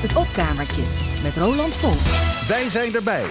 [0.00, 0.82] Het opkamertje
[1.22, 2.48] met Roland Volk.
[2.48, 3.24] Wij zijn erbij.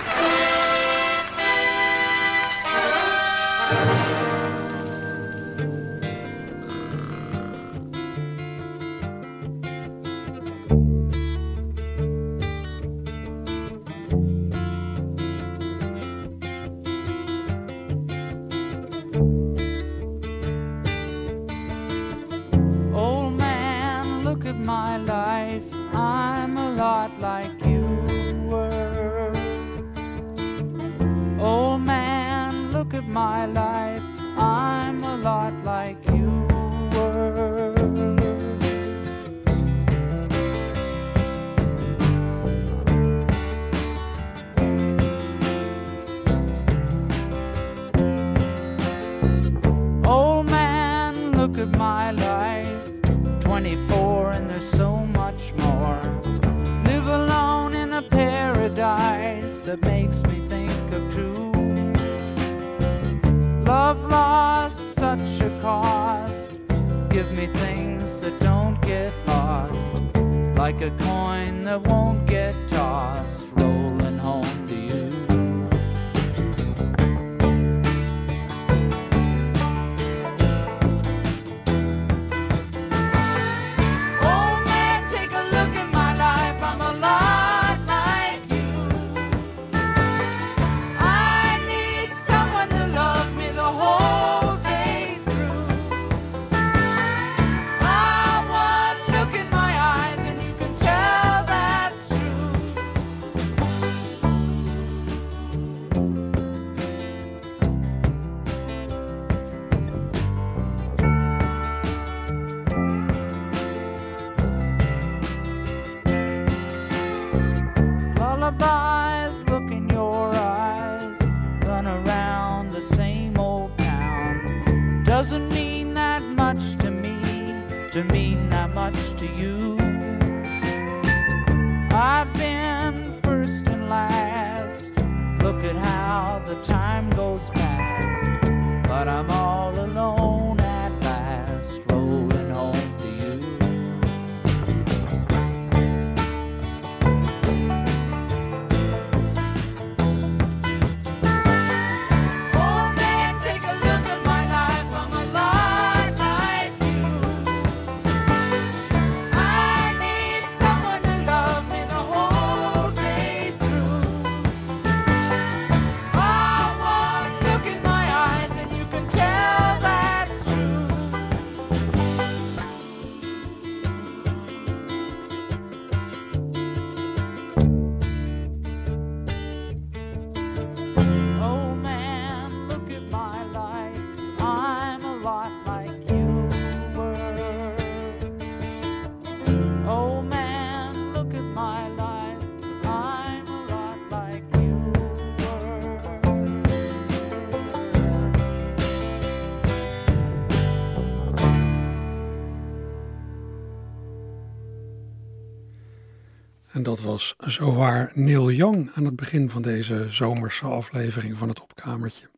[206.78, 211.62] En dat was zowaar Neil Young aan het begin van deze zomerse aflevering van het
[211.62, 212.30] Opkamertje.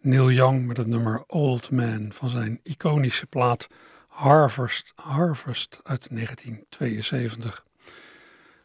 [0.00, 3.66] Neil Young met het nummer Old Man van zijn iconische plaat
[4.08, 7.64] Harvest, Harvest uit 1972.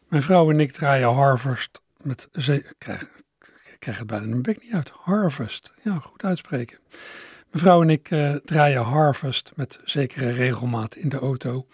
[0.08, 2.28] Mijn vrouw en ik draaien Harvest met...
[2.78, 4.90] Krijg, het bijna mijn bek niet uit.
[4.94, 6.78] Harvest, ja, goed uitspreken.
[7.50, 11.66] Mijn vrouw en ik eh, draaien Harvest met zekere regelmaat in de auto.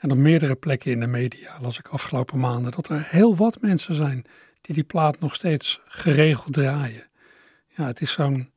[0.00, 3.60] En op meerdere plekken in de media las ik afgelopen maanden dat er heel wat
[3.60, 4.24] mensen zijn
[4.60, 7.08] die die plaat nog steeds geregeld draaien.
[7.68, 8.50] Ja, het is zo'n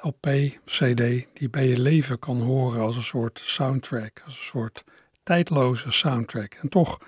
[0.00, 0.26] LP,
[0.64, 4.84] CD die bij je leven kan horen als een soort soundtrack, als een soort
[5.22, 6.54] tijdloze soundtrack.
[6.54, 6.98] En toch,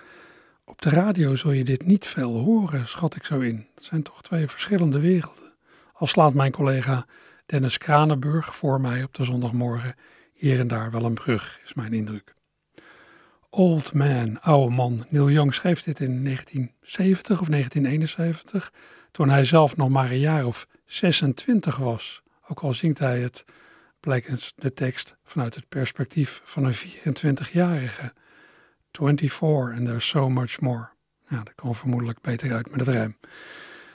[0.64, 3.66] op de radio zul je dit niet veel horen, schat ik zo in.
[3.74, 5.52] Het zijn toch twee verschillende werelden.
[5.92, 7.06] Al slaat mijn collega
[7.46, 9.94] Dennis Kranenburg voor mij op de zondagmorgen
[10.32, 12.34] hier en daar wel een brug, is mijn indruk.
[13.52, 15.06] Old Man, oude man.
[15.08, 18.72] Neil Young schreef dit in 1970 of 1971,
[19.12, 22.22] toen hij zelf nog maar een jaar of 26 was.
[22.48, 23.44] Ook al zingt hij het,
[24.00, 28.12] blijkt de tekst vanuit het perspectief van een 24-jarige.
[28.92, 30.88] 24 and there's so much more.
[31.28, 33.16] Ja, dat kwam vermoedelijk beter uit met het rijm.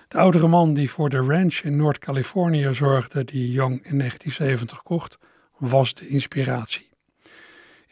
[0.07, 5.17] De oudere man die voor de ranch in Noord-Californië zorgde, die Young in 1970 kocht,
[5.57, 6.94] was de inspiratie.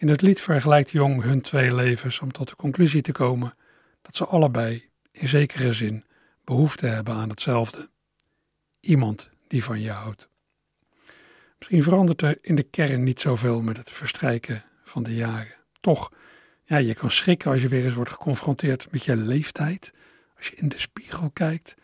[0.04, 3.54] In het lied vergelijkt Young hun twee levens om tot de conclusie te komen
[4.02, 6.04] dat ze allebei in zekere zin
[6.44, 7.90] behoefte hebben aan hetzelfde.
[8.80, 10.30] Iemand die van je houdt.
[11.58, 15.56] Misschien verandert er in de kern niet zoveel met het verstrijken van de jaren.
[15.82, 16.12] Toch,
[16.66, 19.94] ja, je kan schrikken als je weer eens wordt geconfronteerd met je leeftijd,
[20.38, 21.76] als je in de spiegel kijkt,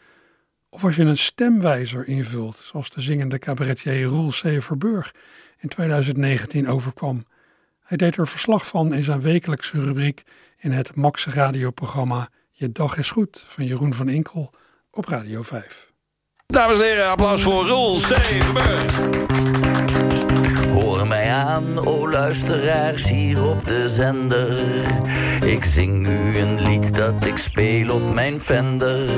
[0.69, 5.15] of als je een stemwijzer invult, zoals de zingende cabaretier Roel Severburg
[5.57, 7.25] in 2019 overkwam.
[7.89, 10.23] Hij deed er verslag van in zijn wekelijkse rubriek
[10.57, 14.53] in het Max radioprogramma Je Dag is Goed van Jeroen van Inkel
[14.91, 15.91] op Radio 5.
[16.45, 19.78] Dames en heren, applaus voor Roel Severburg.
[20.71, 24.63] Hoor mij aan, o luisteraars hier op de zender.
[25.45, 29.09] Ik zing u een lied dat ik speel op mijn vender.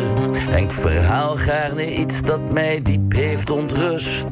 [0.52, 4.28] En ik verhaal gaarne iets dat mij diep heeft ontrust.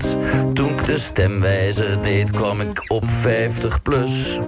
[0.53, 4.39] Toen ik de stemwijzer deed, kwam ik op 50 plus.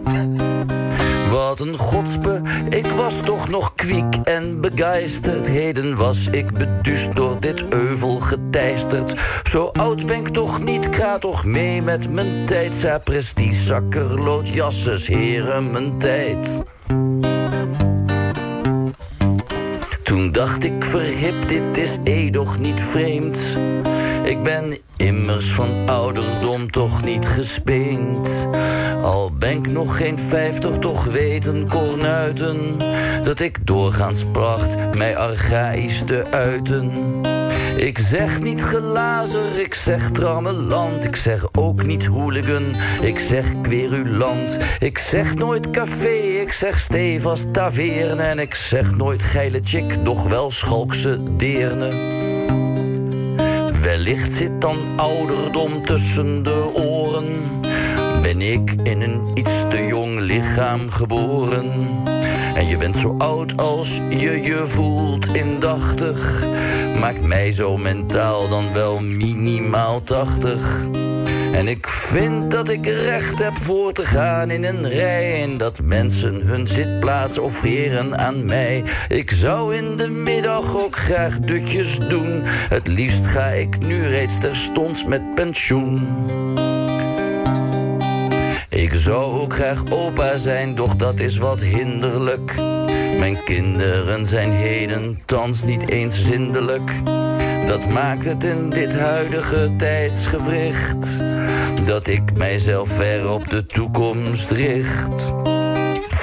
[1.32, 5.48] Wat een godspe, ik was toch nog kwiek en begeisterd.
[5.48, 9.14] Heden was ik beduust door dit euvel geteisterd.
[9.44, 12.76] Zo oud ben ik toch niet, ga toch mee met mijn tijd.
[12.76, 16.64] Sapristi, zakkerlood, jasses, heren, mijn tijd.
[20.12, 23.40] Toen dacht ik verhip, dit is edoch niet vreemd.
[24.24, 28.48] Ik ben immers van ouderdom toch niet gespeend.
[29.02, 32.78] Al ben ik nog geen vijftig, toch weten kornuiten...
[33.24, 36.92] dat ik doorgaans placht mij archaïs te uiten.
[37.82, 41.06] Ik zeg niet glazer, ik zeg trammeland.
[41.06, 44.58] Ik zeg ook niet hooligan, ik zeg querulant.
[44.80, 48.22] Ik zeg nooit café, ik zeg stevast taverne.
[48.22, 51.90] En ik zeg nooit geile chick, doch wel schalkse deerne.
[53.82, 57.62] Wellicht zit dan ouderdom tussen de oren.
[58.22, 61.90] Ben ik in een iets te jong lichaam geboren.
[62.54, 66.46] En je bent zo oud als je je voelt indachtig.
[67.00, 70.86] Maakt mij zo mentaal dan wel minimaal tachtig.
[71.54, 75.42] En ik vind dat ik recht heb voor te gaan in een rij.
[75.42, 78.84] En dat mensen hun zitplaats offeren aan mij.
[79.10, 82.42] Ik zou in de middag ook graag dutjes doen.
[82.46, 86.61] Het liefst ga ik nu reeds terstond met pensioen.
[88.92, 92.56] Ik zou ook graag opa zijn, doch dat is wat hinderlijk.
[93.20, 96.92] Mijn kinderen zijn heden thans niet eens zindelijk.
[97.68, 101.08] Dat maakt het in dit huidige tijdsgewricht
[101.86, 105.34] dat ik mijzelf ver op de toekomst richt.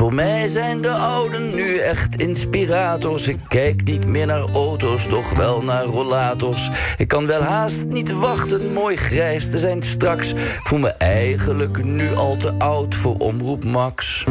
[0.08, 3.28] Voor mij zijn de ouden nu echt inspirators.
[3.28, 6.70] Ik kijk niet meer naar auto's, toch wel naar rollators.
[6.98, 10.30] Ik kan wel haast niet wachten mooi grijs te zijn straks.
[10.30, 14.24] Ik voel me eigenlijk nu al te oud voor Omroep Max.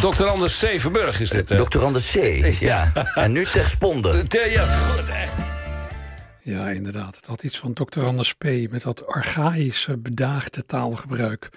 [0.00, 0.24] Dr.
[0.24, 0.80] Anders C.
[0.80, 1.48] Verburg is dit.
[1.48, 1.64] hè?
[1.64, 1.84] Dr.
[1.84, 2.44] Anders C.
[2.60, 2.92] Ja.
[3.14, 4.24] En nu ter sponde.
[4.28, 5.45] Ja, goed, echt.
[6.46, 7.16] Ja, inderdaad.
[7.16, 8.00] Het had iets van Dr.
[8.00, 8.44] Anders P.
[8.44, 11.48] met dat archaïsche, bedaagde taalgebruik.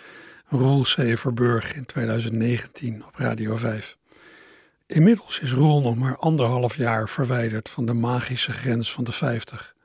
[0.45, 3.97] Roel Severburg in 2019 op Radio 5.
[4.85, 9.75] Inmiddels is Roel nog maar anderhalf jaar verwijderd van de magische grens van de 50.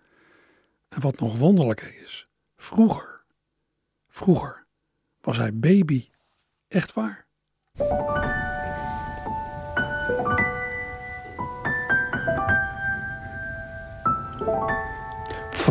[0.88, 3.24] En wat nog wonderlijker is, vroeger,
[4.08, 4.66] vroeger
[5.20, 6.08] was hij baby.
[6.68, 7.26] Echt waar.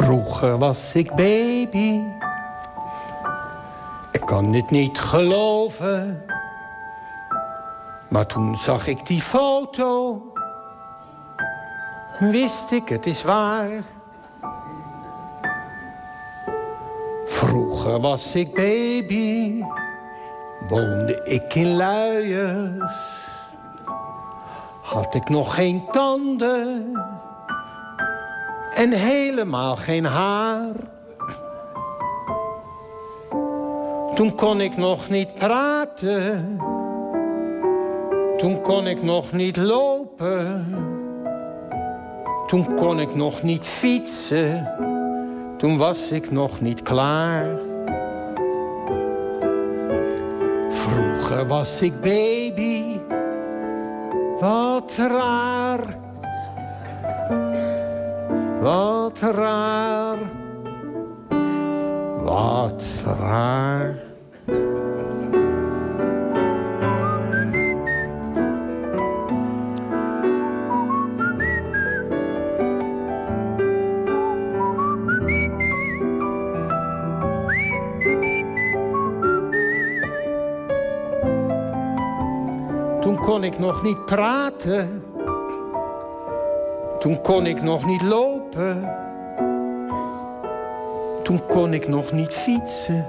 [0.03, 2.01] Vroeger was ik baby.
[4.12, 6.25] Ik kan het niet geloven.
[8.10, 10.22] Maar toen zag ik die foto.
[12.19, 13.69] Wist ik, het is waar.
[17.25, 19.62] Vroeger was ik baby.
[20.67, 22.93] Woonde ik in luiers.
[24.81, 26.98] Had ik nog geen tanden
[28.75, 30.73] en helemaal geen haar.
[34.15, 36.59] Toen kon ik nog niet praten,
[38.37, 40.65] toen kon ik nog niet lopen,
[42.47, 44.71] toen kon ik nog niet fietsen,
[45.57, 47.47] toen was ik nog niet klaar.
[50.69, 52.99] Vroeger was ik baby,
[54.39, 56.02] wat raar.
[58.63, 60.17] Wat raar,
[62.24, 62.84] wat
[63.20, 63.96] raar.
[83.01, 85.03] Toen kon ik nog niet praten.
[87.00, 88.32] Toen kon ik nog niet lopen.
[91.24, 93.05] Toen kon ik nog niet fietsen.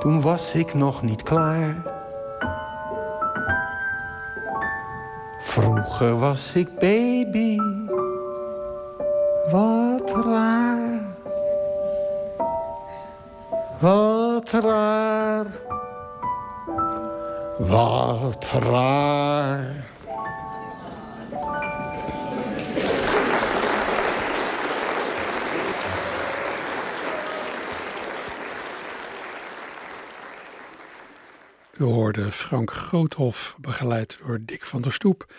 [0.00, 1.74] Toen was ik nog niet klaar.
[5.40, 7.58] Vroeger was ik baby.
[9.50, 11.00] Wat raar.
[13.78, 15.46] Wat raar.
[17.58, 19.87] Wat raar.
[31.78, 35.34] U hoorde Frank Groothof, begeleid door Dick van der Stoep,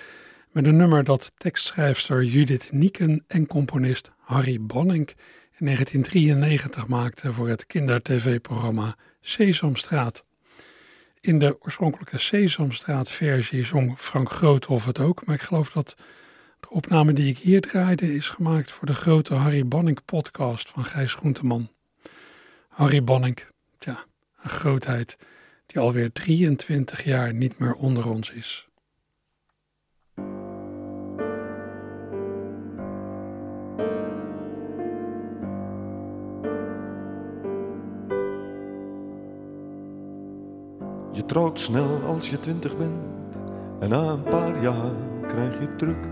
[0.52, 5.10] met een nummer dat tekstschrijfster Judith Nieken en componist Harry Bonning
[5.58, 10.24] in 1993 maakte voor het kindertv-programma Sesamstraat.
[11.22, 15.96] In de oorspronkelijke Sesamstraat-versie zong Frank Groothof het ook, maar ik geloof dat
[16.60, 20.84] de opname die ik hier draaide is gemaakt voor de grote Harry Bonning podcast van
[20.84, 21.70] Gijs Groenteman.
[22.68, 23.46] Harry Bonning,
[23.78, 24.06] tja,
[24.42, 25.18] een grootheid
[25.72, 28.70] die alweer 23 jaar niet meer onder ons is.
[41.12, 42.94] Je trouwt snel als je twintig bent
[43.80, 44.92] en na een paar jaar
[45.28, 46.08] krijg je druk.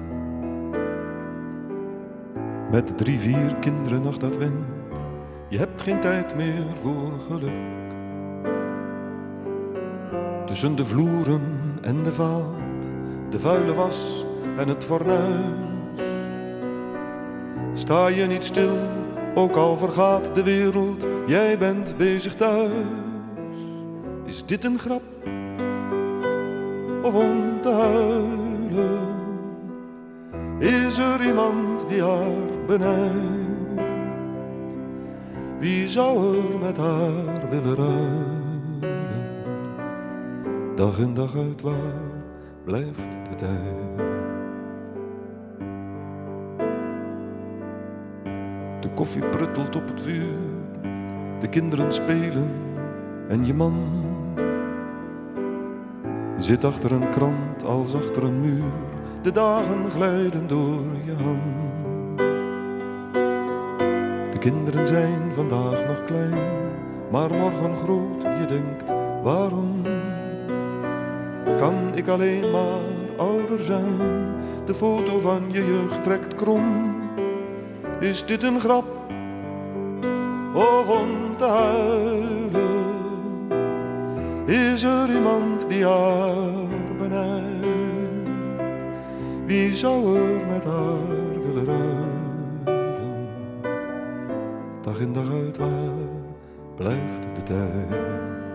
[2.71, 4.65] Met drie, vier kinderen nog dat went,
[5.49, 7.86] je hebt geen tijd meer voor geluk.
[10.47, 11.41] Tussen de vloeren
[11.81, 12.83] en de vaat,
[13.29, 14.25] de vuile was
[14.57, 15.43] en het fornuis.
[17.73, 18.77] Sta je niet stil,
[19.35, 22.71] ook al vergaat de wereld, jij bent bezig thuis.
[24.25, 25.01] Is dit een grap
[27.01, 28.99] of om te huilen?
[30.59, 33.67] Is er iemand die haar benijdt?
[35.59, 38.36] Wie zou er met haar willen ruilen?
[40.77, 42.01] Dag in dag uit waar
[42.63, 43.77] blijft de tijd?
[48.81, 50.37] De koffie pruttelt op het vuur,
[51.39, 52.51] de kinderen spelen
[53.27, 53.75] en je man
[56.37, 58.71] zit achter een krant als achter een muur.
[59.21, 62.17] De dagen glijden door je hand.
[64.31, 66.51] De kinderen zijn vandaag nog klein,
[67.11, 68.21] maar morgen groot.
[68.21, 68.83] Je denkt,
[69.23, 69.76] waarom
[71.57, 73.97] kan ik alleen maar ouder zijn?
[74.65, 76.95] De foto van je jeugd trekt krom.
[77.99, 78.85] Is dit een grap
[80.53, 82.85] of om te huilen?
[84.45, 87.57] Is er iemand die haar benijdt?
[89.45, 92.15] Wie zou er met haar willen ruilen?
[94.81, 95.91] Dag in dag uit waar
[96.75, 98.46] blijft de tijd?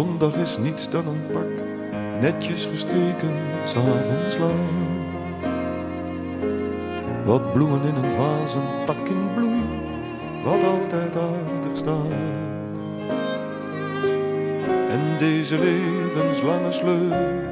[0.00, 1.64] Zondag is niets dan een pak,
[2.20, 4.68] netjes gestreken, s'avonds laat.
[7.24, 9.62] Wat bloemen in een vaas, een tak in bloei,
[10.44, 12.12] wat altijd aardig staat.
[14.88, 17.44] En deze levenslange sleur,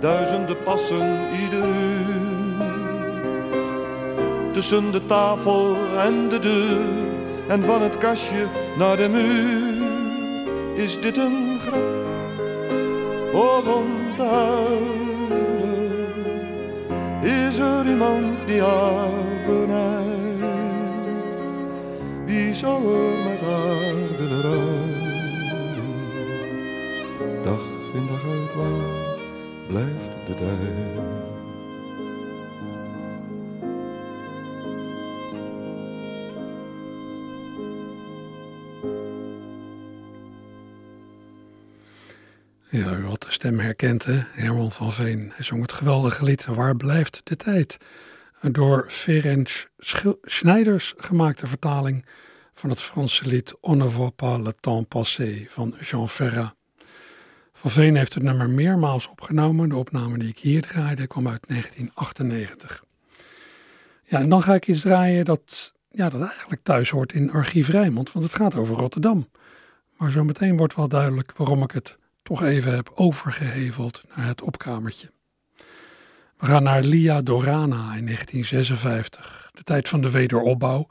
[0.00, 2.28] duizenden passen ieder uur.
[4.52, 6.80] Tussen de tafel en de deur,
[7.48, 8.46] en van het kastje
[8.78, 9.78] naar de muur.
[10.84, 11.49] Is dit een
[13.32, 15.20] of huilen?
[17.22, 19.10] Is er iemand die haar
[19.46, 20.40] benijdt?
[22.24, 24.98] Wie zou er met haar willen ruilen?
[27.42, 27.62] Dag
[27.94, 29.16] in dag uit waar
[29.66, 31.29] blijft de tijd?
[43.50, 44.20] Stem herkend, hè?
[44.30, 45.30] Herman van Veen.
[45.34, 47.76] Hij zong het geweldige lied Waar blijft de tijd?
[48.40, 49.70] Een door Ferenc
[50.22, 52.06] Schneiders gemaakte vertaling
[52.54, 56.54] van het Franse lied On ne voit pas le temps passé van Jean Ferrat.
[57.52, 59.68] Van Veen heeft het nummer meermaals opgenomen.
[59.68, 62.84] De opname die ik hier draaide kwam uit 1998.
[64.04, 67.68] Ja, en dan ga ik iets draaien dat, ja, dat eigenlijk thuis hoort in Archief
[67.68, 69.30] Rijnmond, want het gaat over Rotterdam.
[69.96, 71.98] Maar zo meteen wordt wel duidelijk waarom ik het
[72.30, 75.10] toch even heb overgeheveld naar het opkamertje.
[76.36, 80.86] We gaan naar Lia Dorana in 1956, de tijd van de wederopbouw,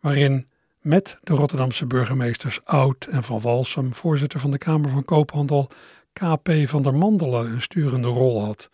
[0.00, 0.48] waarin
[0.80, 5.70] met de Rotterdamse burgemeesters Oud en Van Walsum, voorzitter van de Kamer van Koophandel,
[6.12, 8.70] KP van der Mandelen een sturende rol had.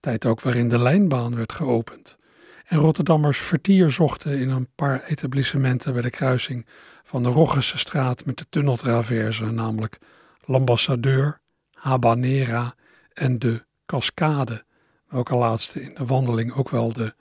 [0.00, 2.16] Tijd ook waarin de lijnbaan werd geopend.
[2.64, 6.66] En Rotterdammers vertier zochten in een paar etablissementen bij de kruising
[7.02, 9.98] van de Roggense straat met de tunneltraverse, namelijk
[10.46, 11.42] L'Ambassadeur,
[11.84, 12.74] Habanera
[13.12, 14.64] en de Cascade,
[15.08, 17.14] welke laatste in de wandeling ook wel de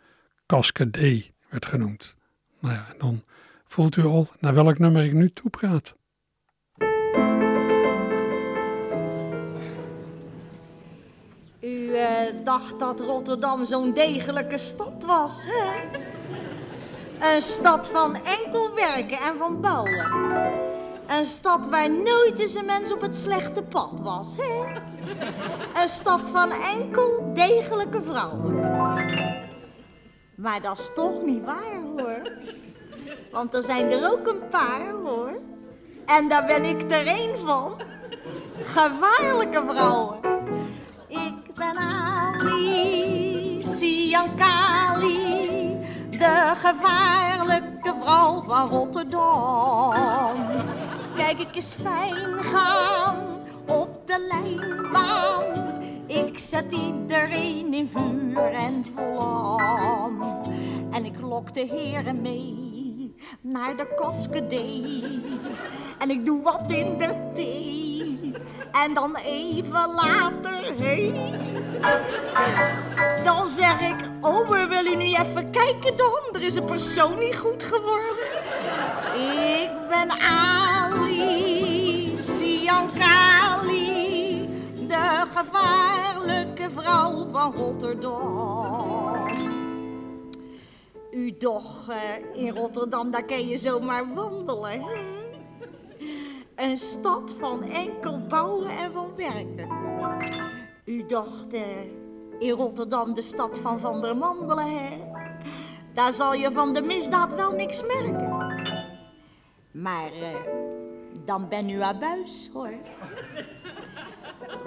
[0.46, 2.16] Cascade werd genoemd.
[2.60, 3.24] Nou ja, dan
[3.68, 5.96] voelt u al naar welk nummer ik nu toepraat.
[11.62, 16.00] U eh, dacht dat Rotterdam zo'n degelijke stad was, hè?
[17.34, 20.43] Een stad van enkel werken en van bouwen.
[21.18, 24.82] Een stad waar nooit eens een mens op het slechte pad was, hè?
[25.82, 28.60] Een stad van enkel degelijke vrouwen.
[30.36, 32.22] Maar dat is toch niet waar, hoor.
[33.32, 35.40] Want er zijn er ook een paar, hoor.
[36.06, 37.82] En daar ben ik er een van.
[38.60, 40.20] Gevaarlijke vrouwen.
[41.08, 45.28] Ik ben Ali, Siankali,
[46.10, 50.36] de gevaarlijke vrouw van Rotterdam.
[51.16, 55.82] Kijk, ik eens fijn gaan op de lijnbaan.
[56.08, 60.44] Ik zet iedereen in vuur en vlam.
[60.92, 65.22] En ik lok de heren mee naar de Koskede.
[66.00, 68.34] En ik doe wat in de thee.
[68.72, 71.34] En dan even later, heen.
[73.24, 76.22] Dan zeg ik, oh, we willen u niet even kijken dan?
[76.32, 78.18] Er is een persoon niet goed geworden.
[79.62, 80.73] Ik ben Ali,
[85.36, 89.28] gevaarlijke vrouw van Rotterdam.
[91.12, 91.88] U doch,
[92.34, 95.12] in Rotterdam, daar kan je zomaar wandelen, hè?
[96.56, 99.68] Een stad van enkel bouwen en van werken.
[100.86, 101.54] U dacht,
[102.40, 105.12] in Rotterdam de stad van Van der Mandelen, hè?
[105.94, 108.32] Daar zal je van de misdaad wel niks merken.
[109.72, 110.36] Maar eh,
[111.26, 112.74] dan ben u abuis, hoor.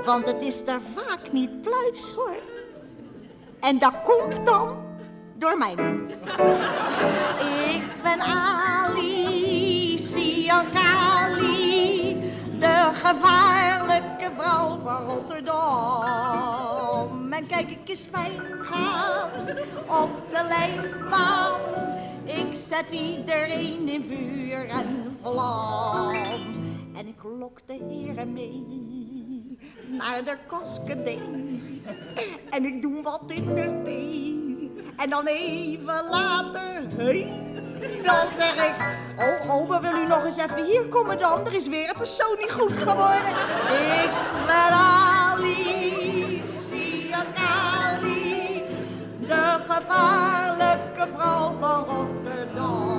[0.05, 2.37] Want het is daar vaak niet pluis, hoor.
[3.61, 4.77] En dat komt dan
[5.35, 5.73] door mij.
[7.75, 11.37] Ik ben Ali Siankali,
[12.59, 16.37] de gevaarlijke vrouw van Rotterdam.
[17.33, 19.31] En kijk, ik eens fijn gaan
[19.87, 21.61] op de lijnbaan.
[22.25, 26.15] Ik zet iedereen in vuur en vlam.
[26.95, 28.65] En ik lok de heren mee
[29.97, 31.19] naar de Koskede.
[32.51, 34.73] En ik doe wat in de thee.
[34.97, 37.33] En dan even later, hey,
[38.03, 38.75] dan zeg ik...
[39.17, 41.47] Oh, oma, wil u nog eens even hier komen dan?
[41.47, 43.31] Er is weer een persoon niet goed geworden.
[44.03, 44.11] Ik
[44.47, 48.05] ben Ali, Siakali,
[49.21, 52.96] de gevaarlijke vrouw van Rotterdam.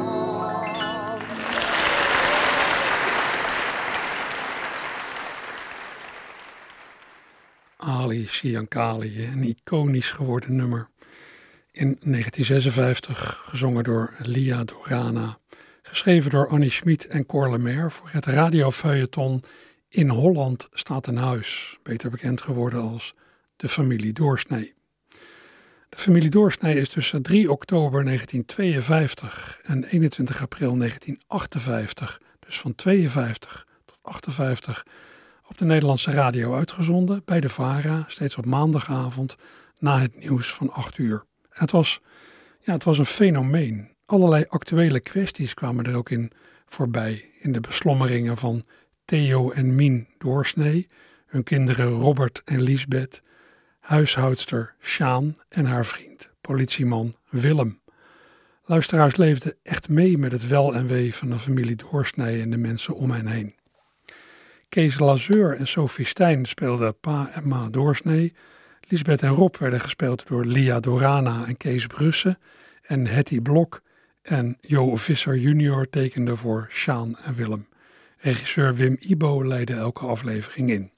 [7.87, 10.89] Ali Siankali, een iconisch geworden nummer.
[11.71, 15.37] In 1956 gezongen door Lia Dorana.
[15.81, 19.43] Geschreven door Annie Schmid en Cor voor het radiofeuilleton
[19.89, 21.77] In Holland staat een huis.
[21.83, 23.15] Beter bekend geworden als
[23.55, 24.73] De Familie Doorsnee.
[25.89, 33.67] De familie Doorsnee is tussen 3 oktober 1952 en 21 april 1958, dus van 52
[33.85, 34.85] tot 58,
[35.47, 39.35] op de Nederlandse radio uitgezonden bij de VARA, steeds op maandagavond
[39.79, 41.23] na het nieuws van 8 uur.
[41.49, 42.01] Het was,
[42.59, 43.89] ja, het was een fenomeen.
[44.05, 46.31] Allerlei actuele kwesties kwamen er ook in
[46.65, 47.29] voorbij.
[47.39, 48.63] In de beslommeringen van
[49.05, 50.87] Theo en Mien Doorsnee,
[51.25, 53.21] hun kinderen Robert en Liesbeth,
[53.79, 57.81] huishoudster Sjaan en haar vriend, politieman Willem.
[58.63, 62.57] Luisteraars leefden echt mee met het wel en wee van de familie Doorsnee en de
[62.57, 63.56] mensen om hen heen.
[64.69, 68.33] Kees Lazeur en Sophie Stijn speelden pa en ma Doorsnee.
[68.81, 72.37] Lisbeth en Rob werden gespeeld door Lia Dorana en Kees Brussen.
[72.81, 73.81] En Hetty Blok
[74.21, 77.67] en Jo Visser junior tekenden voor Sjaan en Willem.
[78.17, 80.91] Regisseur Wim Ibo leidde elke aflevering in.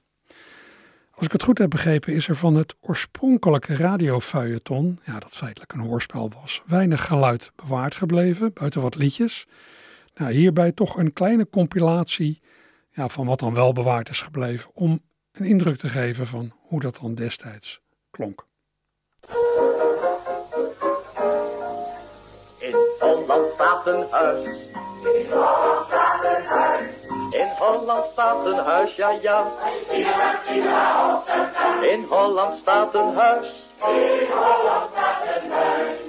[1.10, 5.72] Als ik het goed heb begrepen is er van het oorspronkelijke radiofeuilleton, ja dat feitelijk
[5.72, 9.46] een hoorspel was, weinig geluid bewaard gebleven, buiten wat liedjes.
[10.14, 12.40] Nou, hierbij toch een kleine compilatie
[12.90, 15.00] ja, van wat dan wel bewaard is gebleven, om
[15.32, 18.46] een indruk te geven van hoe dat dan destijds klonk.
[22.58, 24.44] In Holland staat een huis.
[25.02, 26.88] In Holland staat een huis.
[27.30, 29.46] In Holland staat een huis, ja ja.
[31.82, 33.69] In Holland staat een huis.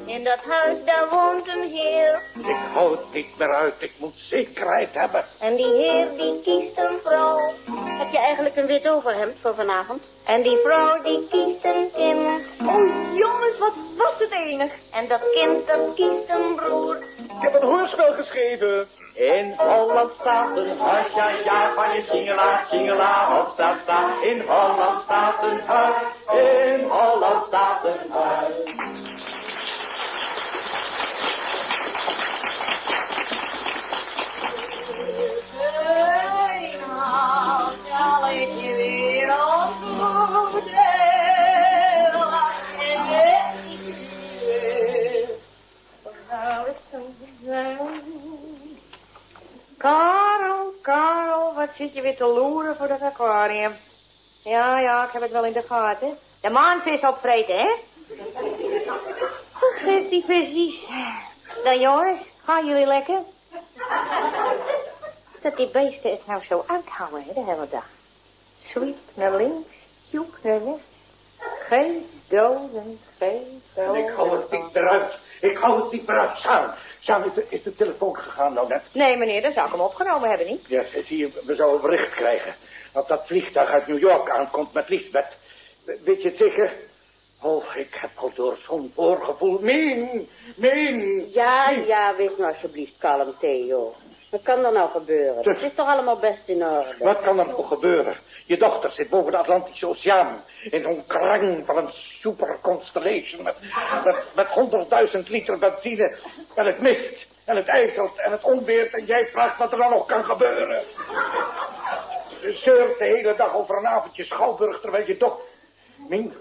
[0.05, 2.21] In dat huis daar woont een heer.
[2.37, 5.23] Ik hou het niet meer uit, ik moet zekerheid hebben.
[5.39, 7.53] En die heer die kiest een vrouw.
[7.75, 10.03] Heb je eigenlijk een wit overhemd voor vanavond?
[10.25, 12.41] En die vrouw die kiest een kind.
[12.69, 14.71] Oh jongens, wat was het enig.
[14.91, 16.97] En dat kind dat kiest een broer.
[17.17, 18.87] Ik heb een hoorspel geschreven.
[19.13, 24.09] In Holland staat een huis, ja ja, van je singela, singela, op staat sta.
[24.21, 25.95] In Holland staat een huis,
[26.33, 28.71] in Holland staat een huis.
[49.77, 53.71] Karel, Karel, wat zit je weer te loeren voor dat aquarium?
[54.43, 56.17] Ja, ja, ik heb het wel in de gaten.
[56.41, 57.69] De maanvis opvreten, hè?
[59.75, 60.75] Geef die precies.
[61.63, 63.19] Dan jongens, gaan jullie lekker?
[65.41, 67.85] Dat die beesten het nou zo uithouden, hè, de hele dag.
[68.69, 69.67] Sweep naar links,
[70.09, 70.81] sjoep naar rechts.
[71.67, 74.03] Geen doden, geen doden.
[74.03, 76.73] Ik hou het niet meer uit, ik hou het niet meer uit, Sjaan.
[77.01, 78.83] Sjaan, is de, is de telefoon gegaan nou net?
[78.91, 80.67] Nee, meneer, dan zou ik hem opgenomen hebben, niet?
[80.67, 82.55] Ja, zie je, we zouden een bericht krijgen.
[82.93, 85.37] Dat dat vliegtuig uit New York aankomt met Lisbeth.
[85.83, 86.73] Weet je het zeker?
[87.41, 89.59] Oh, ik heb al door zo'n voorgevoel.
[89.61, 91.29] Mien, Mien.
[91.33, 93.95] Ja, ja, wees nou alsjeblieft kalm, Theo.
[94.29, 95.43] Wat kan er nou gebeuren?
[95.43, 96.95] Het is toch allemaal best in orde?
[96.99, 98.15] Wat kan er nou gebeuren?
[98.45, 100.43] Je dochter zit boven de Atlantische Oceaan.
[100.63, 103.43] In zo'n krang van een super constellation.
[103.43, 103.55] Met,
[104.03, 104.47] met, met
[105.23, 106.15] 100.000 liter benzine.
[106.55, 107.25] En het mist.
[107.45, 108.19] En het ijzelt.
[108.19, 108.93] En het onweert.
[108.93, 110.83] En jij vraagt wat er dan nog kan gebeuren.
[112.41, 114.79] Ze zeurt de hele dag over een avondje Schouwburg.
[114.81, 115.39] Terwijl je toch...
[115.95, 116.33] Mien,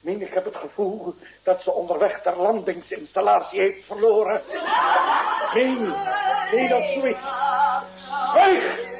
[0.00, 4.42] Mien, ik heb het gevoel dat ze onderweg de landingsinstallatie heeft verloren.
[5.54, 5.94] Mien,
[6.52, 7.20] nee, dat zoiets.
[8.34, 8.94] Weg!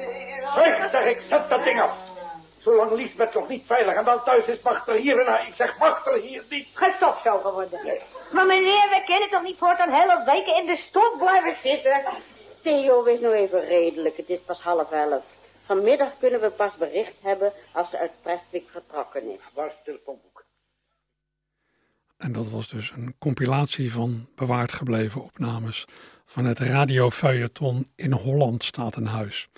[0.55, 1.91] Weg, zeg ik, zet dat ding af.
[2.61, 5.77] Zolang Liesbeth nog niet veilig en wel thuis is, mag er hier en Ik zeg,
[5.79, 6.67] mag er hier niet.
[6.73, 7.79] Gestofzogen worden.
[8.31, 12.01] Maar meneer, we kunnen toch niet voortaan hele weken in de stof blijven zitten?
[12.63, 14.17] Theo, wees nou even redelijk.
[14.17, 15.23] Het is pas half elf.
[15.67, 19.39] Vanmiddag kunnen we pas bericht hebben als ze uit Prestwick vertrokken is.
[19.53, 20.45] Waar is het telefoonboek?
[22.17, 25.85] En dat was dus een compilatie van bewaard gebleven opnames
[26.25, 29.49] van het radiofeuilleton In Holland staat een huis.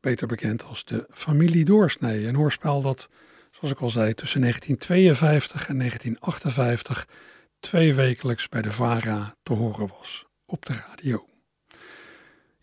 [0.00, 2.26] Beter bekend als de Familie Doorsnee.
[2.26, 3.08] Een hoorspel dat,
[3.50, 7.08] zoals ik al zei, tussen 1952 en 1958
[7.60, 11.37] twee wekelijks bij de VARA te horen was op de radio.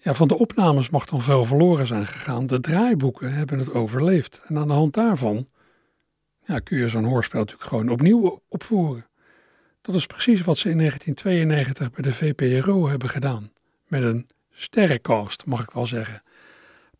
[0.05, 2.47] Ja, van de opnames mag dan veel verloren zijn gegaan.
[2.47, 4.39] De draaiboeken hebben het overleefd.
[4.43, 5.47] En aan de hand daarvan
[6.43, 9.07] ja, kun je zo'n hoorspel natuurlijk gewoon opnieuw opvoeren.
[9.81, 13.51] Dat is precies wat ze in 1992 bij de VPRO hebben gedaan.
[13.87, 16.23] Met een sterrencast, mag ik wel zeggen.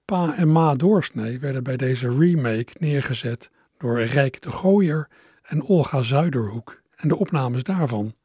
[0.06, 5.10] Pa en Ma Doorsnee werden bij deze remake neergezet door Rijk de Gooier
[5.42, 6.82] en Olga Zuiderhoek.
[6.96, 8.16] En de opnames daarvan,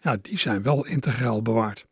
[0.00, 1.86] ja, die zijn wel integraal bewaard.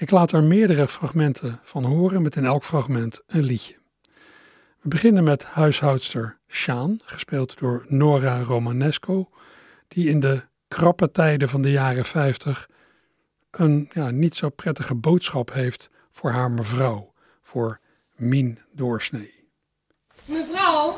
[0.00, 3.78] Ik laat er meerdere fragmenten van horen met in elk fragment een liedje.
[4.80, 9.30] We beginnen met huishoudster Sjaan, gespeeld door Nora Romanesco,
[9.88, 12.68] die in de krappe tijden van de jaren 50
[13.50, 17.80] een ja, niet zo prettige boodschap heeft voor haar mevrouw, voor
[18.16, 19.44] Mien Doorsnee.
[20.24, 20.96] Mevrouw,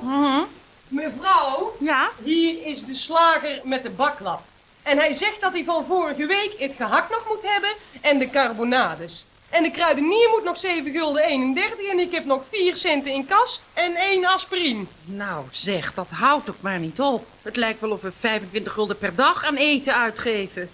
[0.88, 2.10] mevrouw, Ja?
[2.22, 4.51] hier is de slager met de baklap.
[4.82, 8.30] En hij zegt dat hij van vorige week het gehakt nog moet hebben en de
[8.30, 9.26] carbonades.
[9.48, 13.26] En de kruidenier moet nog 7 gulden 31 en ik heb nog 4 centen in
[13.26, 14.84] kas en 1 aspirine.
[15.04, 17.26] Nou zeg, dat houdt ook maar niet op.
[17.42, 20.70] Het lijkt wel of we 25 gulden per dag aan eten uitgeven.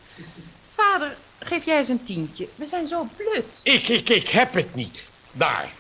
[0.75, 2.49] Vader, geef jij eens een tientje.
[2.55, 3.61] We zijn zo blut.
[3.63, 5.09] Ik, ik, ik heb het niet.
[5.33, 5.73] Daar.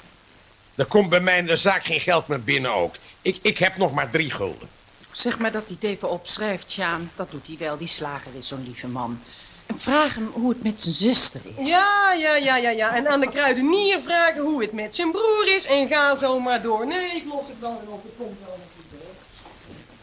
[0.74, 2.94] Er komt bij mij in de zaak geen geld meer binnen ook.
[3.22, 4.68] Ik, ik heb nog maar drie gulden.
[5.18, 7.10] Zeg maar dat hij het even opschrijft, Sjaan.
[7.16, 7.76] Dat doet hij wel.
[7.76, 9.20] Die slager is zo'n lieve man.
[9.66, 11.68] En vraag hem hoe het met zijn zuster is.
[11.68, 12.94] Ja, ja, ja, ja, ja.
[12.94, 16.62] En aan de kruidenier vragen hoe het met zijn broer is en ga zo maar
[16.62, 16.86] door.
[16.86, 18.02] Nee, ik los het wel weer op.
[18.02, 19.00] Het komt wel goed.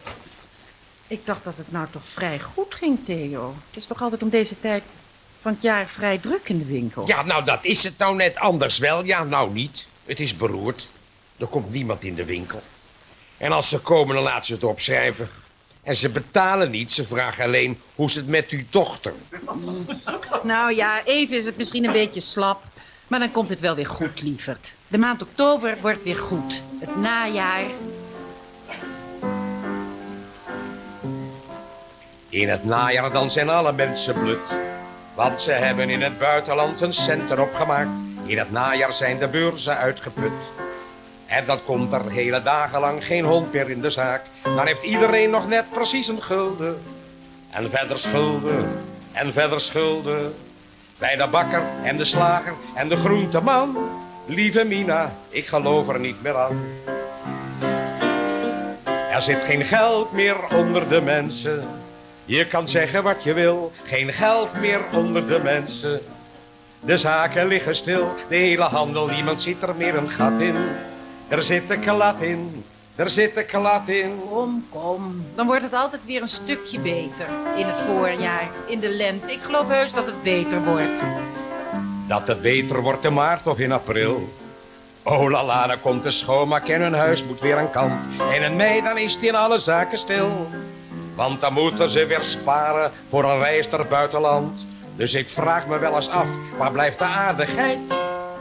[0.04, 0.14] hoor.
[1.08, 3.56] Ik dacht dat het nou toch vrij goed ging, Theo.
[3.68, 4.84] Het is toch altijd om deze tijd
[5.42, 7.08] van het jaar vrij druk in de winkel.
[7.08, 9.04] Ja, nou, dat is het nou net anders wel.
[9.04, 9.88] Ja, nou niet.
[10.06, 10.90] Het is beroerd.
[11.38, 12.62] Er komt niemand in de winkel.
[13.38, 15.30] En als ze komen, dan laten ze het opschrijven.
[15.84, 19.14] En ze betalen niet, ze vragen alleen hoe is het met uw dochter.
[20.44, 22.64] Nou ja, even is het misschien een beetje slap.
[23.08, 24.76] Maar dan komt het wel weer goed, lieverd.
[24.88, 26.62] De maand oktober wordt weer goed.
[26.80, 27.66] Het najaar.
[32.30, 34.54] In het najaar dan zijn alle mensen blut.
[35.16, 38.00] Want ze hebben in het buitenland een cent erop gemaakt.
[38.26, 40.32] In het najaar zijn de beurzen uitgeput.
[41.26, 44.22] En dan komt er hele dagen lang geen hond meer in de zaak.
[44.44, 46.82] Dan heeft iedereen nog net precies een gulden.
[47.50, 50.36] En verder schulden, en verder schulden.
[50.98, 53.78] Bij de bakker en de slager en de groenteman.
[54.26, 56.64] Lieve Mina, ik geloof er niet meer aan.
[59.12, 61.68] Er zit geen geld meer onder de mensen.
[62.26, 66.02] Je kan zeggen wat je wil, geen geld meer onder de mensen.
[66.80, 70.56] De zaken liggen stil, de hele handel, niemand ziet er meer een gat in.
[71.28, 72.64] Er zit een klat in,
[72.96, 74.20] er zit een klat in.
[74.30, 75.26] Kom, kom.
[75.36, 77.26] Dan wordt het altijd weer een stukje beter.
[77.56, 79.32] In het voorjaar, in de lente.
[79.32, 81.04] Ik geloof heus dat het beter wordt.
[82.08, 84.34] Dat het beter wordt in maart of in april.
[85.04, 88.06] Oh la la, dan komt de schoonmaak en hun huis moet weer aan kant.
[88.34, 90.48] En in mei dan is het in alle zaken stil.
[91.16, 94.66] Want dan moeten ze weer sparen voor een reis naar het buitenland.
[94.96, 97.80] Dus ik vraag me wel eens af, waar blijft de aardigheid?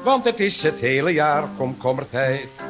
[0.04, 2.62] Want het is het hele jaar komkommertijd.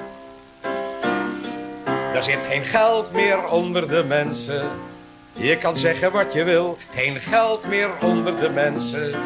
[2.14, 4.70] Er zit geen geld meer onder de mensen.
[5.32, 9.20] Je kan zeggen wat je wil, geen geld meer onder de mensen.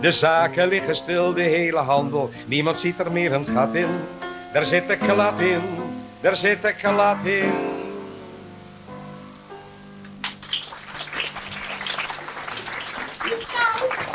[0.00, 3.90] De zaken liggen stil, de hele handel, niemand ziet er meer een gat in.
[4.52, 5.62] Er zit een klat in,
[6.20, 7.52] er zit een klat in.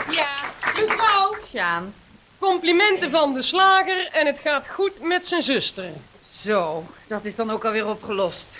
[0.09, 0.31] Ja,
[0.75, 1.35] mevrouw.
[1.45, 2.02] Sjaan.
[2.49, 5.89] Complimenten van de slager en het gaat goed met zijn zuster.
[6.21, 8.59] Zo, dat is dan ook alweer opgelost.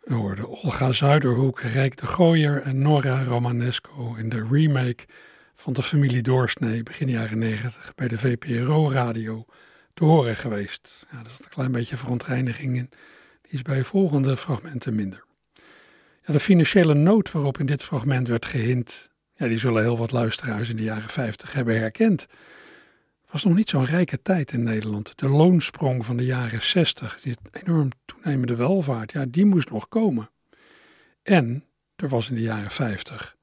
[0.00, 5.04] We hoorden Olga Zuiderhoek, Rijk de Gooier en Nora Romanesco in de remake
[5.54, 9.44] van de familie Doorsnee begin jaren 90 bij de VPRO-radio
[9.94, 11.06] te horen geweest.
[11.10, 12.90] Ja, er zat een klein beetje verontreiniging in.
[13.42, 15.24] Die is bij volgende fragmenten minder.
[16.24, 20.12] Ja, de financiële nood waarop in dit fragment werd gehind, ja, die zullen heel wat
[20.12, 22.20] luisteraars in de jaren 50 hebben herkend.
[22.20, 25.12] Het was nog niet zo'n rijke tijd in Nederland.
[25.16, 30.30] De loonsprong van de jaren 60, die enorm toenemende welvaart, ja, die moest nog komen.
[31.22, 31.64] En
[31.96, 33.36] er was in de jaren 50,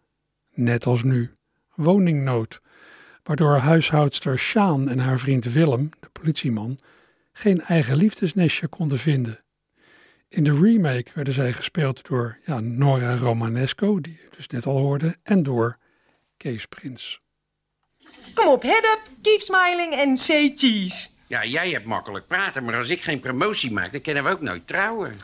[0.53, 1.32] net als nu,
[1.75, 2.62] woningnood,
[3.23, 6.79] waardoor huishoudster Sjaan en haar vriend Willem, de politieman,
[7.32, 9.39] geen eigen liefdesnestje konden vinden.
[10.27, 14.77] In de remake werden zij gespeeld door ja, Nora Romanesco, die je dus net al
[14.77, 15.77] hoorde, en door
[16.43, 17.21] Kees Prins.
[18.34, 21.08] Kom op, head up, keep smiling en say cheese.
[21.27, 24.41] Ja, jij hebt makkelijk praten, maar als ik geen promotie maak, dan kunnen we ook
[24.41, 25.15] nooit trouwen.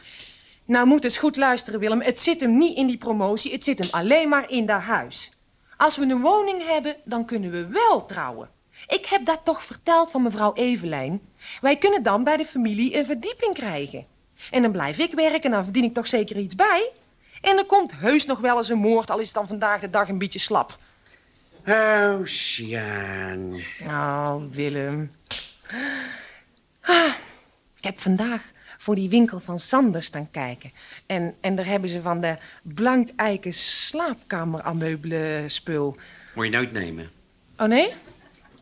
[0.65, 2.01] Nou, moet eens goed luisteren, Willem.
[2.01, 5.32] Het zit hem niet in die promotie, het zit hem alleen maar in dat huis.
[5.77, 8.49] Als we een woning hebben, dan kunnen we wel trouwen.
[8.88, 11.21] Ik heb dat toch verteld van mevrouw Evelijn.
[11.62, 14.05] Wij kunnen dan bij de familie een verdieping krijgen.
[14.51, 16.91] En dan blijf ik werken en dan verdien ik toch zeker iets bij.
[17.41, 19.89] En er komt heus nog wel eens een moord, al is het dan vandaag de
[19.89, 20.77] dag een beetje slap.
[21.69, 23.60] Oh, Sjaan.
[23.86, 25.12] Nou, Willem.
[26.82, 27.13] Ah,
[27.77, 28.43] ik heb vandaag
[28.77, 30.71] voor die winkel van Sander staan kijken.
[31.05, 35.97] En, en daar hebben ze van de blankeiken slaapkamerameubelen spul.
[36.36, 37.10] Moet je nooit nemen.
[37.58, 37.93] Oh nee?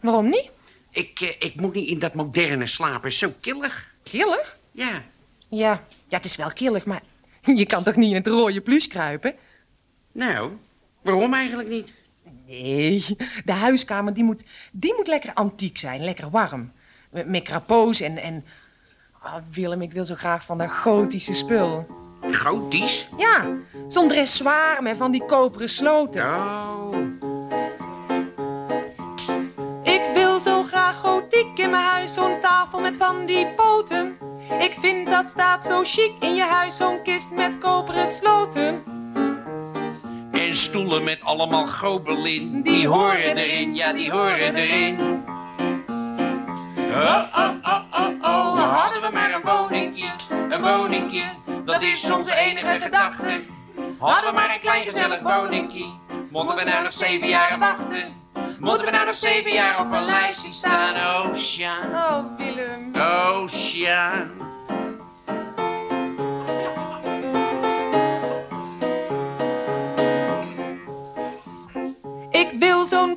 [0.02, 0.50] Waarom niet?
[0.92, 3.92] Ik, eh, ik moet niet in dat moderne slapen, zo killig.
[4.04, 4.58] Killig?
[4.72, 5.04] Ja.
[5.50, 7.02] Ja, ja, het is wel killig, maar
[7.56, 9.36] je kan toch niet in het rode plush kruipen?
[10.12, 10.52] Nou,
[11.02, 11.94] waarom eigenlijk niet?
[12.48, 13.06] Nee,
[13.46, 16.72] de huiskamer die moet, die moet lekker antiek zijn, lekker warm.
[17.10, 18.18] Met, met krapoos en...
[18.18, 18.46] en...
[19.24, 21.88] Oh, Willem, ik wil zo graag van dat gotische spul.
[22.32, 23.10] Gotisch?
[23.18, 23.46] Ja,
[23.88, 26.26] zo'n dressoir met van die koperen sloten.
[26.26, 26.96] Oh.
[29.84, 34.18] Ik wil zo graag gotiek in mijn huis, zo'n tafel met van die poten.
[34.60, 38.97] Ik vind dat staat zo chic in je huis, zo'n kist met koperen sloten.
[40.48, 42.62] En stoelen met allemaal gobelin.
[42.62, 45.26] Die horen erin, ja, die horen erin.
[46.78, 50.10] Oh, oh, oh, oh, oh, hadden we maar een woningje,
[50.50, 51.24] een woningje.
[51.66, 53.42] Dat is onze enige gedachte.
[53.98, 55.86] Hadden we maar een klein gezellig woningje.
[56.30, 58.26] Moeten we nou nog zeven jaar wachten?
[58.60, 60.96] Moeten we nou nog zeven jaar op een lijstje staan?
[60.96, 61.96] Oh, Sjaan.
[61.96, 62.96] Oh, Willem.
[62.96, 63.48] Oh,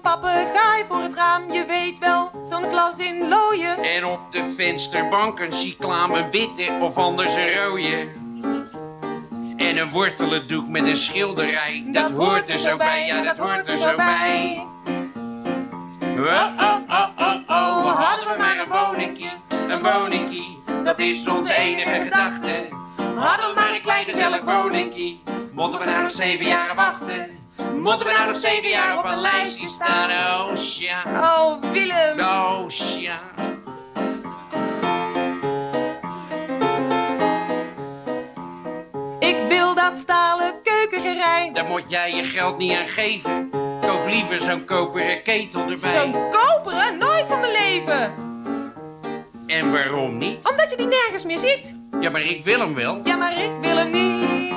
[0.02, 3.78] zo'n papegaai voor het raam, je weet wel, zo'n glas in looien.
[3.78, 8.08] En op de vensterbank een cyclaam, een witte of anders een rode.
[9.56, 11.84] En een wortelendoek met een schilderij.
[11.86, 14.66] Dat, hoort er zo bij, ja, dat hoort er zo bij.
[16.00, 20.44] Oh, oh, oh, oh, oh, hadden we maar een woningje, een woningje.
[20.84, 22.68] Dat is onze enige gedachte.
[22.96, 25.16] Hadden we maar een klein gezellig woningje.
[25.52, 27.39] Moeten we nou nog zeven jaar wachten?
[27.82, 30.10] Moeten we nou nog zeven jaar op een lijstje staan?
[30.10, 31.02] Oh, Sja.
[31.06, 32.20] Oh, Willem.
[32.20, 33.20] Oh, Sja.
[39.18, 41.52] Ik wil dat stalen keukengerei.
[41.52, 43.50] Daar moet jij je geld niet aan geven.
[43.80, 45.76] Koop liever zo'n koperen ketel erbij.
[46.00, 46.98] Zo'n koperen?
[46.98, 48.14] Nooit van mijn leven.
[49.46, 50.48] En waarom niet?
[50.50, 51.74] Omdat je die nergens meer ziet.
[52.00, 53.00] Ja, maar ik wil hem wel.
[53.04, 54.50] Ja, maar ik wil hem niet.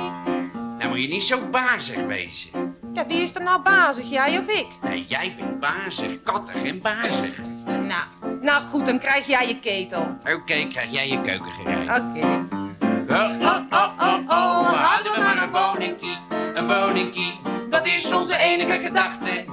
[0.78, 2.76] Dan moet je niet zo bazig wezen.
[2.94, 4.66] Ja, wie is er nou bazig, jij of ik?
[4.82, 7.38] Nee, jij bent bazig, kattig en bazig.
[7.64, 8.04] Nou,
[8.40, 10.18] nou goed, dan krijg jij je ketel.
[10.20, 11.82] Oké, krijg jij je keukengerei.
[11.82, 12.26] Oké.
[13.08, 16.18] Oh, oh, oh, oh, oh, hadden we maar een woningkie,
[16.54, 17.40] een woningkie.
[17.70, 19.44] Dat is onze enige gedachte.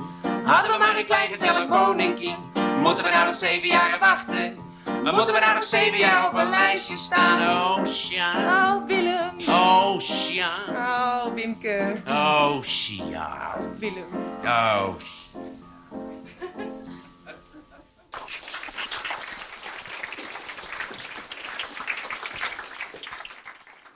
[0.44, 2.36] Hadden we maar een klein gezellig woningkie.
[2.82, 4.58] Moeten we nou nog zeven jaar wachten?
[4.86, 7.40] Maar moeten we nou nog zeven jaar op een lijstje staan?
[7.40, 8.34] Oh, Sja.
[8.46, 9.32] Oh, Willem.
[9.48, 10.52] Oh, Sja.
[10.70, 11.94] Oh, Wimke.
[12.08, 13.58] Oh, Sja.
[13.78, 14.06] Willem.
[14.44, 14.94] Oh,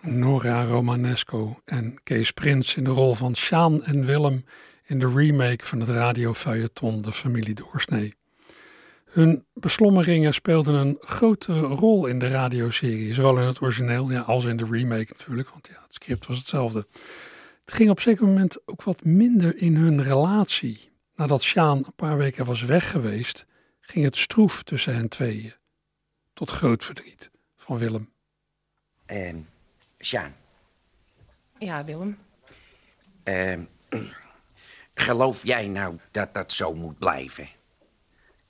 [0.01, 4.45] Nora Romanesco en Kees Prins in de rol van Sjaan en Willem
[4.85, 8.15] in de remake van het radiofeuilleton De Familie Doorsnee.
[9.15, 14.45] Hun beslommeringen speelden een grote rol in de radioserie, zowel in het origineel ja, als
[14.45, 16.87] in de remake natuurlijk, want ja, het script was hetzelfde.
[17.65, 20.91] Het ging op een zeker moment ook wat minder in hun relatie.
[21.15, 23.45] Nadat Sjaan een paar weken was weg geweest,
[23.81, 25.53] ging het stroef tussen hen tweeën.
[26.33, 28.11] Tot groot verdriet van Willem.
[29.05, 29.37] Ehm,
[29.99, 30.35] Sjaan,
[31.59, 32.17] Ja, Willem.
[33.23, 33.63] ehm,
[34.93, 37.47] geloof jij nou dat dat zo moet blijven?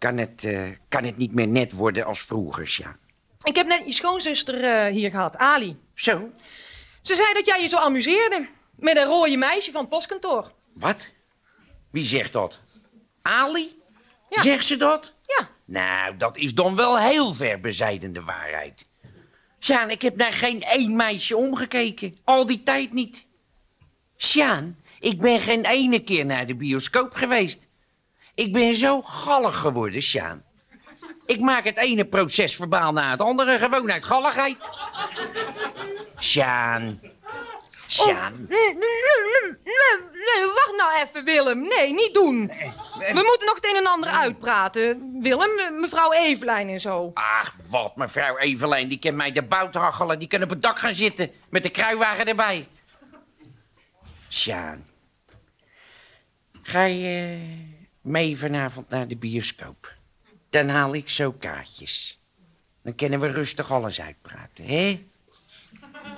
[0.06, 2.98] Kan het, eh, kan het niet meer net worden als vroeger, Sjaan?
[3.44, 5.78] Ik heb net je schoonzuster eh, hier gehad, Ali.
[5.94, 6.32] Zo?
[7.02, 8.48] Ze zei dat jij je zo amuseerde.
[8.76, 10.52] Met een rode meisje van het postkantoor.
[10.74, 11.08] Wat?
[11.92, 12.60] Wie zegt dat?
[13.22, 13.82] Ali?
[14.30, 15.14] Zegt ze dat?
[15.26, 15.50] Ja.
[15.66, 18.88] Nou, dat is dan wel heel ver bezijden de waarheid.
[19.60, 22.18] Sjaan, ik heb naar geen één meisje omgekeken.
[22.24, 23.26] Al die tijd niet.
[24.18, 27.68] Sjaan, ik ben geen ene keer naar de bioscoop geweest.
[28.36, 30.44] Ik ben zo gallig geworden, Sjaan.
[31.26, 34.58] Ik maak het ene proces verbaal na het andere, gewoon uit galligheid.
[36.20, 37.00] Sjaan.
[37.88, 38.46] Sjaan.
[38.50, 41.62] Nee, nee, nee, nee, nee, wacht nou even, Willem.
[41.68, 42.48] Nee, niet doen.
[42.98, 45.18] We moeten nog het een en ander uitpraten.
[45.22, 47.12] Willem, me- mevrouw Evelijn en zo.
[47.14, 50.20] Ach, wat, mevrouw Evelijn, die kan mij de bout hachelen.
[50.20, 52.68] Die kan op het dak gaan zitten, met de kruiwagen erbij.
[54.30, 54.86] Sjaan.
[56.62, 57.38] Ga je
[58.06, 59.94] mee vanavond naar de bioscoop?
[60.50, 62.20] Dan haal ik zo kaartjes.
[62.84, 65.06] Dan kunnen we rustig alles uitpraten, hè?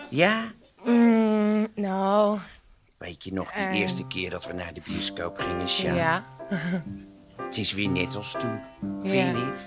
[0.10, 0.52] Ja?
[0.86, 2.40] Mm, nou,
[2.98, 3.80] Weet je nog die Eh.
[3.80, 5.96] eerste keer dat we naar de bioscoop gingen, Sjaan?
[5.96, 6.26] ja.
[7.42, 8.60] Het is weer net als toen,
[9.04, 9.26] vind Ja.
[9.26, 9.66] je niet?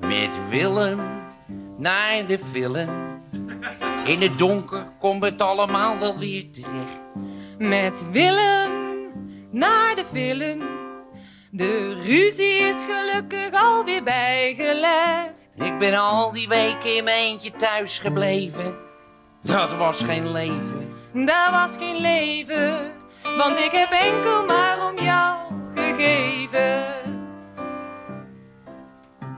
[0.00, 1.00] Met Willem
[1.78, 2.88] naar de film.
[4.04, 6.98] In het donker komt het allemaal wel weer terecht.
[7.58, 8.71] Met Willem
[9.52, 10.62] naar de film.
[11.50, 15.60] De ruzie is gelukkig alweer bijgelegd.
[15.60, 18.76] Ik ben al die weken in mijn eentje thuis gebleven.
[19.42, 20.88] Dat was geen leven.
[21.12, 22.92] Dat was geen leven,
[23.36, 25.38] want ik heb enkel maar om jou
[25.74, 26.84] gegeven.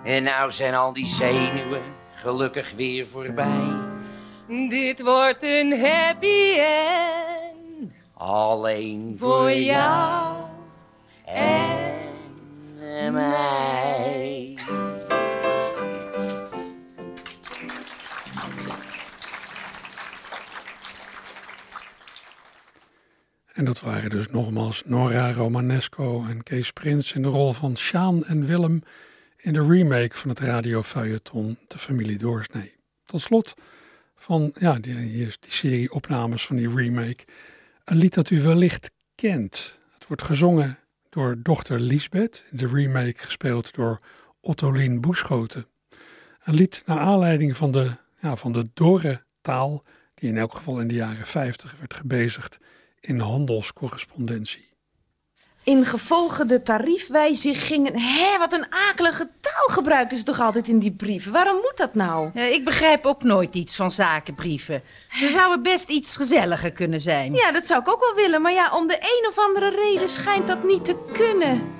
[0.04, 1.82] En nou zijn al die zenuwen
[2.14, 3.72] gelukkig weer voorbij.
[4.68, 7.33] Dit wordt een happy end
[8.26, 10.36] Alleen voor jou
[11.24, 14.58] en mij.
[23.52, 28.24] En dat waren dus nogmaals Nora Romanesco en Kees Prins in de rol van Sjaan
[28.24, 28.82] en Willem
[29.36, 32.74] in de remake van het radiofeuilleton De Familie Doorsnee.
[33.06, 33.54] Tot slot
[34.16, 37.24] van ja, die, hier is die serie opnames van die remake.
[37.84, 39.78] Een lied dat u wellicht kent.
[39.92, 40.78] Het wordt gezongen
[41.08, 44.00] door dochter Lisbeth, de remake gespeeld door
[44.40, 45.66] Ottolien Boeschoten.
[46.42, 50.80] Een lied naar aanleiding van de, ja, van de dorre taal die in elk geval
[50.80, 52.58] in de jaren 50 werd gebezigd
[53.00, 54.73] in handelscorrespondentie.
[55.64, 57.98] In gevolge de tariefwijzigingen.
[57.98, 61.32] Hé, wat een akelige taal taal gebruiken ze toch altijd in die brieven?
[61.32, 62.30] Waarom moet dat nou?
[62.34, 64.82] Ja, ik begrijp ook nooit iets van zakenbrieven.
[65.08, 67.34] Ze zouden best iets gezelliger kunnen zijn.
[67.34, 68.42] Ja, dat zou ik ook wel willen.
[68.42, 71.72] Maar ja, om de een of andere reden schijnt dat niet te kunnen.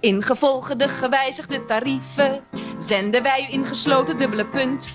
[0.00, 2.44] Ingevolge de gewijzigde tarieven
[2.78, 4.94] zenden wij u ingesloten dubbele punt.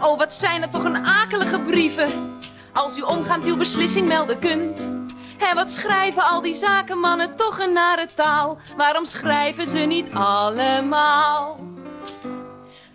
[0.00, 2.37] Oh, wat zijn er toch een akelige brieven.
[2.78, 4.90] Als u omgaand uw beslissing melden kunt.
[5.38, 8.58] En wat schrijven al die zakenmannen toch een nare taal?
[8.76, 11.60] Waarom schrijven ze niet allemaal?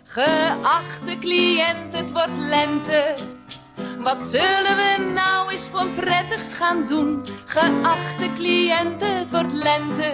[0.04, 3.14] Geachte cliënt, het wordt lente.
[3.98, 7.24] Wat zullen we nou eens voor prettigs gaan doen?
[7.44, 10.12] Geachte cliënt, het wordt lente.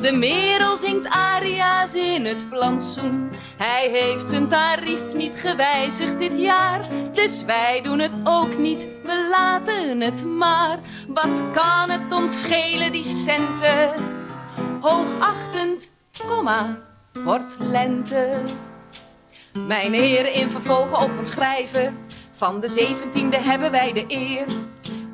[0.00, 3.30] De merel zingt aria's in het plantsoen.
[3.56, 6.80] Hij heeft zijn tarief niet gewijzigd dit jaar.
[7.12, 10.78] Dus wij doen het ook niet, we laten het maar.
[11.08, 13.90] Wat kan het ons schelen, die centen?
[14.80, 15.90] Hoogachtend,
[16.26, 16.78] komma,
[17.12, 18.42] wordt lente.
[19.52, 21.96] Mijn heren in vervolgen op ons schrijven.
[22.32, 24.46] Van de zeventiende hebben wij de eer.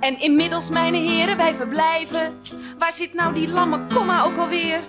[0.01, 2.41] En inmiddels, mijn heren, wij verblijven.
[2.85, 4.80] Waar zit nou die lamme komma ook alweer?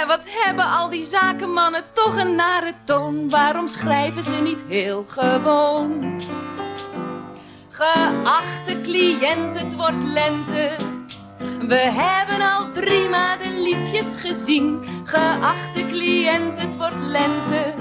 [0.00, 3.28] En wat hebben al die zakenmannen toch een nare toon?
[3.28, 6.20] Waarom schrijven ze niet heel gewoon?
[7.68, 10.70] Geachte cliënt, het wordt lente.
[11.68, 14.84] We hebben al drie maanden liefjes gezien.
[15.04, 17.74] Geachte cliënt, het wordt lente.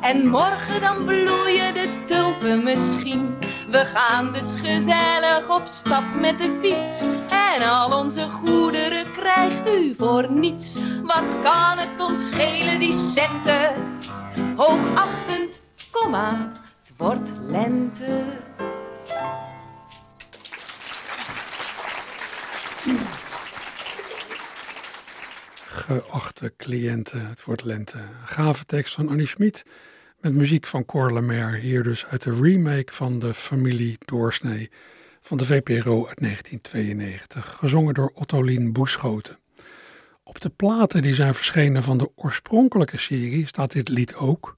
[0.00, 3.36] En morgen dan bloeien de tulpen misschien.
[3.70, 7.04] We gaan dus gezellig op stap met de fiets.
[7.30, 10.78] En al onze goederen krijgt u voor niets.
[11.02, 13.98] Wat kan het ons schelen, die centen?
[14.56, 15.60] Hoogachtend,
[15.90, 16.52] kom maar,
[16.82, 18.24] het wordt lente.
[25.66, 27.98] Geachte cliënten, het wordt lente.
[28.24, 29.64] Gave tekst van Annie Schmid
[30.24, 31.58] met muziek van Cor Lemaire.
[31.58, 34.70] Hier dus uit de remake van de familie Doorsnee
[35.20, 37.56] van de VPRO uit 1992.
[37.58, 39.38] Gezongen door Ottolien Boeschoten.
[40.22, 44.56] Op de platen die zijn verschenen van de oorspronkelijke serie staat dit lied ook.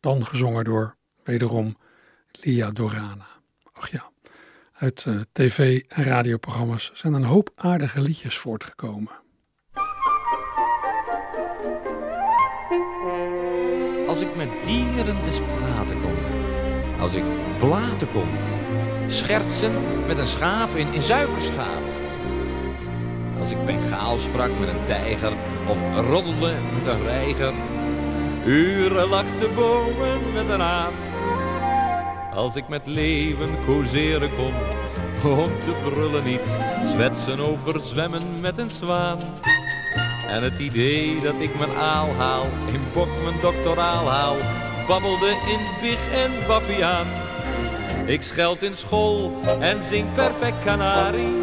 [0.00, 1.76] Dan gezongen door, wederom,
[2.30, 3.26] Lia Dorana.
[3.72, 4.10] Ach ja,
[4.72, 9.20] uit uh, tv- en radioprogramma's zijn een hoop aardige liedjes voortgekomen.
[14.18, 16.16] Als ik met dieren eens praten kon.
[17.00, 17.22] Als ik
[17.58, 18.28] blaten kon.
[19.06, 19.72] Schertsen
[20.06, 21.82] met een schaap in, in zuiver schaap.
[23.38, 25.32] Als ik bengaal sprak met een tijger.
[25.68, 27.52] Of roddelde met een reiger.
[28.44, 30.92] Uren lag de bomen met een aap.
[32.34, 34.52] Als ik met leven causeren kon.
[35.32, 36.56] Om te brullen niet.
[36.84, 39.18] Zwetsen over zwemmen met een zwaan.
[40.28, 44.36] En het idee dat ik mijn aal haal, in bok mijn doctoraal haal,
[44.86, 47.06] babbelde in big en baviaan.
[48.06, 51.42] Ik scheld in school en zing perfect kanari,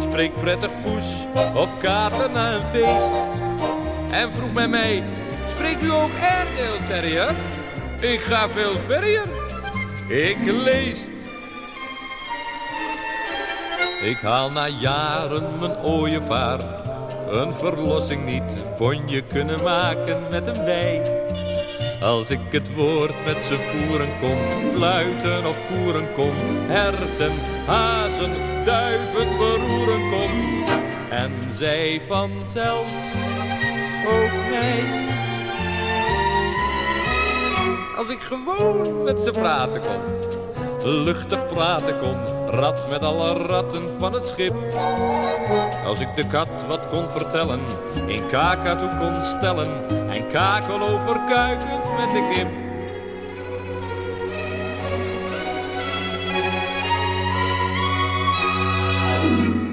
[0.00, 1.04] spreek prettig poes
[1.54, 3.14] of kater na een feest.
[4.10, 5.04] En vroeg bij mij,
[5.48, 7.34] spreekt u ook Airedale Terrier?
[8.00, 9.28] Ik ga veel verder,
[10.08, 11.06] ik lees.
[14.02, 16.60] Ik haal na jaren mijn ooievaar
[17.32, 21.02] een verlossing niet bonje kunnen maken met een bij.
[22.02, 24.38] Als ik het woord met ze voeren kon,
[24.74, 26.34] fluiten of koeren kon,
[26.66, 27.32] herten,
[27.66, 28.32] hazen,
[28.64, 30.64] duiven beroeren kon.
[31.10, 32.92] En zij vanzelf
[34.06, 35.00] ook mij.
[37.96, 40.00] Als ik gewoon met ze praten kon,
[41.04, 44.54] luchtig praten kon, rat met alle ratten van het schip.
[45.86, 47.60] Als ik de kat wat kon vertellen,
[48.06, 52.48] in kakatoe kon stellen en kakel over kuikens met de kip.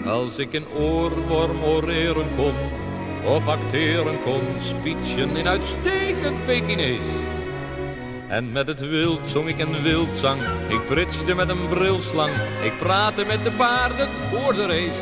[0.07, 2.55] Als ik een oorworm oreren kon,
[3.25, 7.05] of acteren kon, speechen in uitstekend Pekinees.
[8.29, 10.41] En met het wild zong ik een wildzang.
[10.67, 12.33] Ik pritste met een brilslang.
[12.63, 15.01] Ik praatte met de paarden voor de race.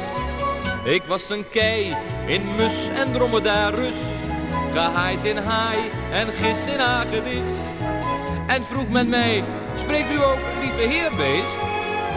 [0.93, 1.95] Ik was een kei
[2.27, 3.95] in mus en dromedarus.
[4.71, 5.77] Gehaaid in haai
[6.11, 7.49] en gis in hagedis.
[8.47, 9.43] En vroeg men mij,
[9.75, 11.57] spreekt u ook lieve heerbeest?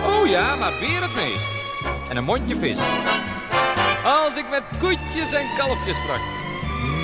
[0.07, 1.53] Oh ja, maar weer het meest.
[2.09, 2.79] En een mondje vis.
[4.05, 6.21] Als ik met koetjes en kalfjes sprak.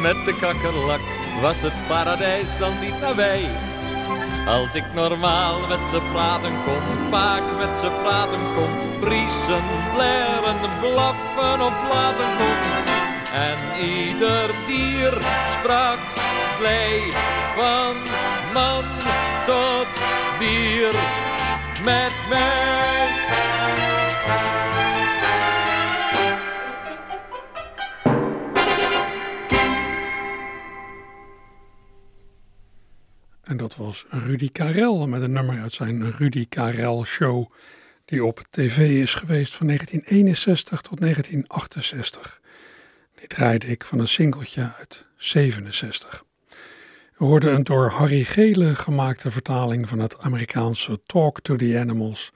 [0.02, 1.00] Met de kakkerlak
[1.40, 3.74] was het paradijs dan niet nabij.
[4.46, 11.60] Als ik normaal met ze praten kon, vaak met ze praten kon, briesen, blaren, blaffen
[11.60, 12.58] of laten kon.
[13.32, 15.12] En ieder dier
[15.58, 15.98] sprak
[16.58, 17.00] blij
[17.56, 17.96] van
[18.52, 18.84] man
[19.46, 19.86] tot
[20.38, 20.94] dier
[21.84, 22.95] met mij.
[33.46, 37.52] En dat was Rudy Karel met een nummer uit zijn Rudy Karel Show,
[38.04, 42.40] die op tv is geweest van 1961 tot 1968.
[43.14, 46.24] Die draaide ik van een singeltje uit 67.
[47.16, 52.32] We hoorden een door Harry Gele gemaakte vertaling van het Amerikaanse Talk to the Animals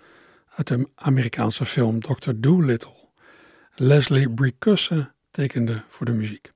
[0.54, 2.30] uit de Amerikaanse film Dr.
[2.36, 3.08] Dolittle.
[3.74, 6.52] Leslie Bricusse tekende voor de muziek.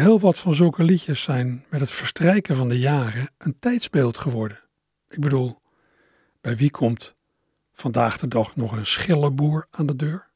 [0.00, 4.60] Heel wat van zulke liedjes zijn met het verstrijken van de jaren een tijdsbeeld geworden.
[5.08, 5.60] Ik bedoel,
[6.40, 7.14] bij wie komt
[7.72, 10.31] vandaag de dag nog een schillenboer aan de deur?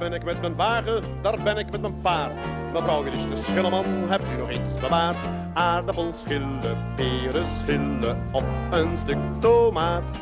[0.00, 2.48] Ben ik met mijn wagen, daar ben ik met mijn paard.
[2.72, 5.28] Mevrouw, is de schilleman, hebt u nog iets bewaard?
[5.54, 6.60] Aardappels schillen,
[6.94, 10.18] peren schillen of een stuk tomaat.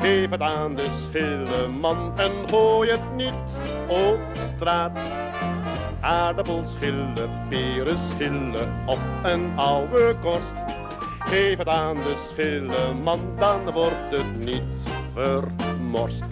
[0.00, 3.58] Geef het aan de schilleman en gooi het niet
[3.88, 5.10] op straat.
[6.00, 10.54] Aardappels schillen, peren schillen of een oude korst.
[11.18, 16.24] Geef het aan de schilleman, dan wordt het niet vermorst.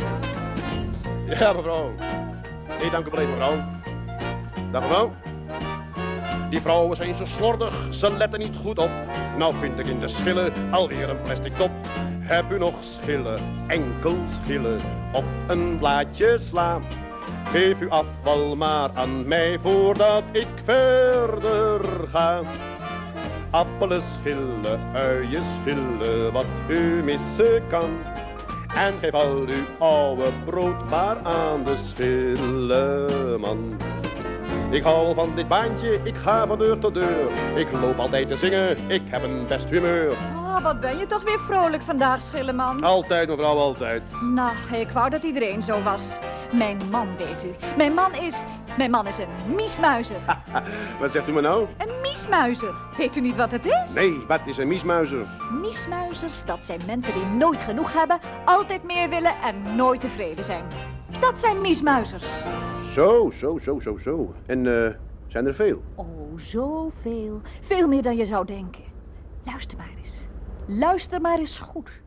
[1.38, 1.92] Ja, mevrouw.
[2.80, 3.64] Nee, dank u wel, mevrouw.
[4.70, 5.12] Dag, mevrouw.
[6.50, 8.90] Die vrouwen zijn zo slordig, ze letten niet goed op.
[9.36, 11.70] Nou vind ik in de schillen alweer een plastic top.
[12.20, 14.80] Heb u nog schillen, enkel schillen
[15.12, 16.78] of een blaadje sla?
[17.50, 22.40] Geef uw afval maar aan mij voordat ik verder ga.
[23.50, 27.90] Appelen schillen, uien schillen, wat u missen kan.
[28.78, 33.76] En geef al uw oude brood maar aan de schilleman.
[34.70, 37.30] Ik hou van dit baantje, ik ga van deur tot deur.
[37.54, 40.10] Ik loop altijd te zingen, ik heb een best humeur.
[40.10, 42.84] Oh, wat ben je toch weer vrolijk vandaag, Schilleman.
[42.84, 44.02] Altijd, mevrouw, altijd.
[44.30, 46.18] Nou, ik wou dat iedereen zo was.
[46.52, 47.54] Mijn man, weet u.
[47.76, 48.44] Mijn man is...
[48.76, 50.16] Mijn man is een miesmuizer.
[51.00, 51.66] Wat zegt u me nou?
[51.78, 52.74] Een miesmuizer.
[52.96, 53.94] Weet u niet wat het is?
[53.94, 55.26] Nee, wat is een miesmuizer?
[55.62, 60.64] Miesmuizers, dat zijn mensen die nooit genoeg hebben, altijd meer willen en nooit tevreden zijn.
[61.20, 62.24] Dat zijn miesmuizers.
[62.92, 64.34] Zo, zo, zo, zo, zo.
[64.46, 64.94] En eh,
[65.26, 65.82] zijn er veel?
[65.94, 66.06] Oh,
[66.36, 67.40] zoveel.
[67.60, 68.84] Veel meer dan je zou denken.
[69.44, 70.14] Luister maar eens.
[70.66, 72.00] Luister maar eens goed.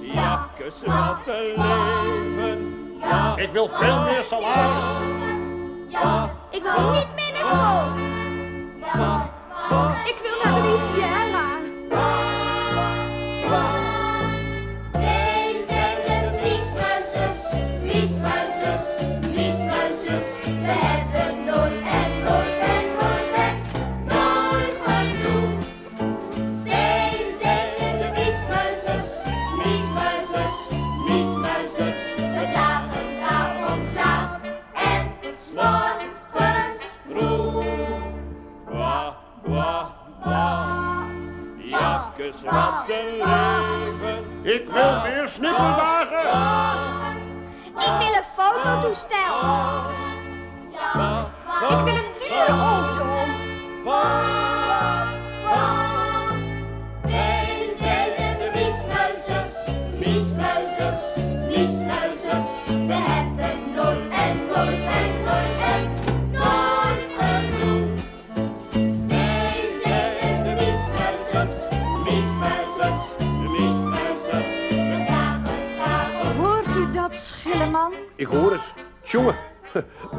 [0.00, 2.74] Jakkes, wat een leven.
[3.00, 4.84] Ja, Ik wil veel meer salaris.
[5.88, 8.05] Ja, ik wil niet meer naar school.
[9.70, 11.25] Ja, Ik wil naar de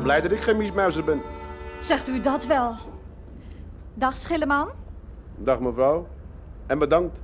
[0.07, 1.21] blij dat ik geen miesmuizer ben.
[1.81, 2.75] Zegt u dat wel?
[3.93, 4.69] Dag, Schilleman.
[5.37, 6.07] Dag mevrouw.
[6.67, 7.19] En bedankt.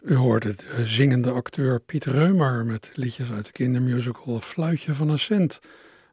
[0.00, 5.18] U hoorde de zingende acteur Piet Reumer met liedjes uit de kindermusical Fluitje van een
[5.18, 5.60] Cent.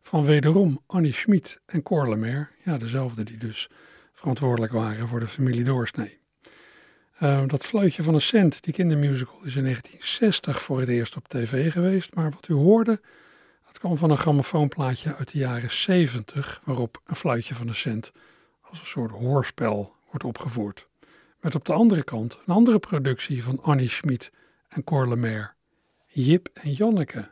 [0.02, 2.48] Van wederom Annie Schmid en Cor Lemaire.
[2.64, 3.70] Ja, dezelfde die dus
[4.14, 6.20] verantwoordelijk waren voor de familie Doorsnee.
[7.18, 11.28] Eh, dat Fluitje van een Cent, die kindermusical, is in 1960 voor het eerst op
[11.28, 12.16] tv geweest.
[12.16, 13.00] Maar wat u hoorde,
[13.80, 18.12] kwam van een grammofoonplaatje uit de jaren 70, waarop een fluitje van een cent
[18.62, 20.88] als een soort hoorspel wordt opgevoerd.
[21.40, 24.32] Met op de andere kant een andere productie van Annie Schmid
[24.68, 25.52] en Cor Lemaire,
[26.08, 27.32] Jip en Janneke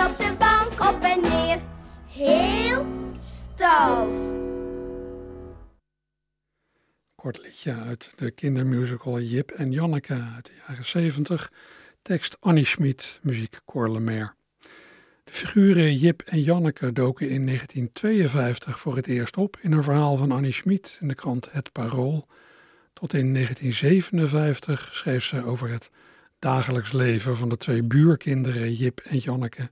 [0.00, 1.58] Op de bank op en neer.
[2.06, 2.86] Heel
[3.18, 4.14] stout.
[7.14, 11.52] Kort liedje uit de kindermusical Jip en Janneke uit de jaren 70.
[12.02, 14.32] Tekst Annie Schmid, muziek Cor Lemaire.
[15.24, 20.16] De figuren Jip en Janneke doken in 1952 voor het eerst op in een verhaal
[20.16, 22.26] van Annie Schmid in de krant Het Parool.
[22.92, 25.90] Tot in 1957 schreef ze over het
[26.38, 29.70] dagelijks leven van de twee buurkinderen Jip en Janneke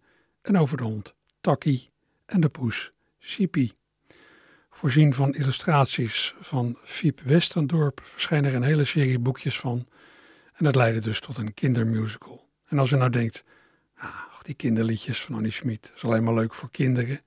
[0.49, 1.91] en over de hond Takkie
[2.27, 3.73] en de poes Sipi.
[4.71, 9.87] Voorzien van illustraties van Fiep Westendorp verschijnen er een hele serie boekjes van.
[10.53, 12.49] En dat leidde dus tot een kindermusical.
[12.67, 13.45] En als u nou denkt,
[13.97, 17.21] ach, die kinderliedjes van Annie Schmid, is alleen maar leuk voor kinderen.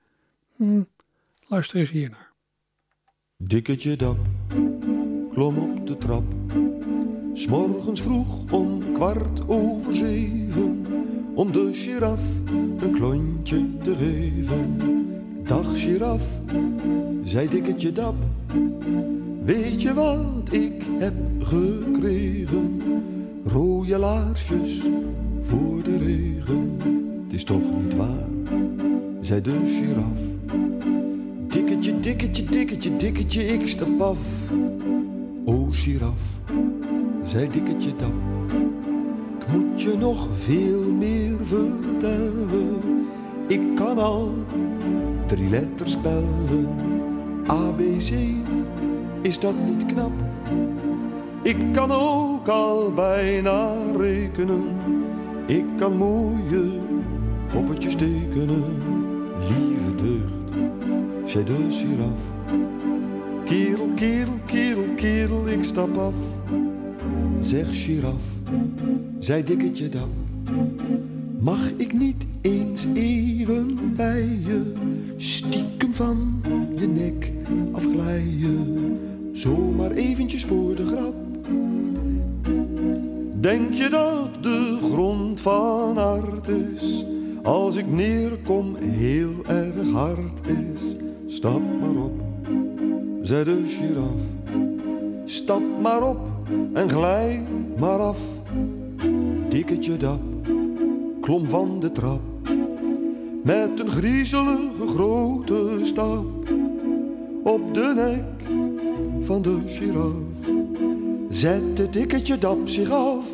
[0.55, 0.83] Hm,
[1.47, 2.31] luister eens hier naar.
[3.37, 4.19] Dikketje Dap
[5.31, 6.23] klom op de trap.
[7.33, 10.85] S'morgens vroeg om kwart over zeven.
[11.35, 12.21] Om de giraf
[12.81, 14.77] een klontje te geven.
[15.43, 16.27] Dag giraf,
[17.23, 18.15] zei Dikketje Dap.
[19.43, 22.81] Weet je wat ik heb gekregen?
[23.43, 24.81] Rode laarsjes
[25.41, 26.77] voor de regen.
[27.23, 28.29] Het is toch niet waar,
[29.21, 30.19] zei de giraf.
[31.47, 34.19] Dikketje, dikketje, dikketje, dikketje, ik stap af.
[35.45, 36.39] O giraf,
[37.23, 38.30] zei Dikketje Dap.
[39.41, 42.81] Ik moet je nog veel meer vertellen.
[43.47, 44.33] Ik kan al
[45.25, 46.67] drie letters spellen.
[47.47, 48.11] ABC,
[49.21, 50.11] is dat niet knap?
[51.41, 54.63] Ik kan ook al bijna rekenen.
[55.45, 56.69] Ik kan mooie
[57.51, 58.63] poppetjes tekenen.
[59.39, 60.65] Lieve deugd,
[61.25, 62.21] zei de giraf.
[63.45, 66.30] Kerel, kerel, kerel, kerel, ik stap af.
[67.41, 68.23] Zeg giraf,
[69.19, 70.09] zei dikketje dan.
[71.39, 74.73] Mag ik niet eens even bij je
[75.17, 76.41] stiekem van
[76.77, 77.31] je nek
[77.71, 78.97] afglijden?
[79.31, 81.15] Zomaar eventjes voor de grap.
[83.41, 87.05] Denk je dat de grond van hart is?
[87.43, 91.01] Als ik neerkom heel erg hard is.
[91.27, 92.21] Stap maar op,
[93.21, 94.21] zei de giraf.
[95.25, 96.30] Stap maar op
[96.73, 97.43] en glij
[97.77, 98.19] maar af.
[99.49, 100.21] Dikketje dap
[101.21, 102.21] klom van de trap.
[103.43, 106.25] Met een griezelige grote stap.
[107.43, 108.49] Op de nek
[109.21, 110.13] van de giraf.
[111.29, 113.25] Zette dikketje dap zich af.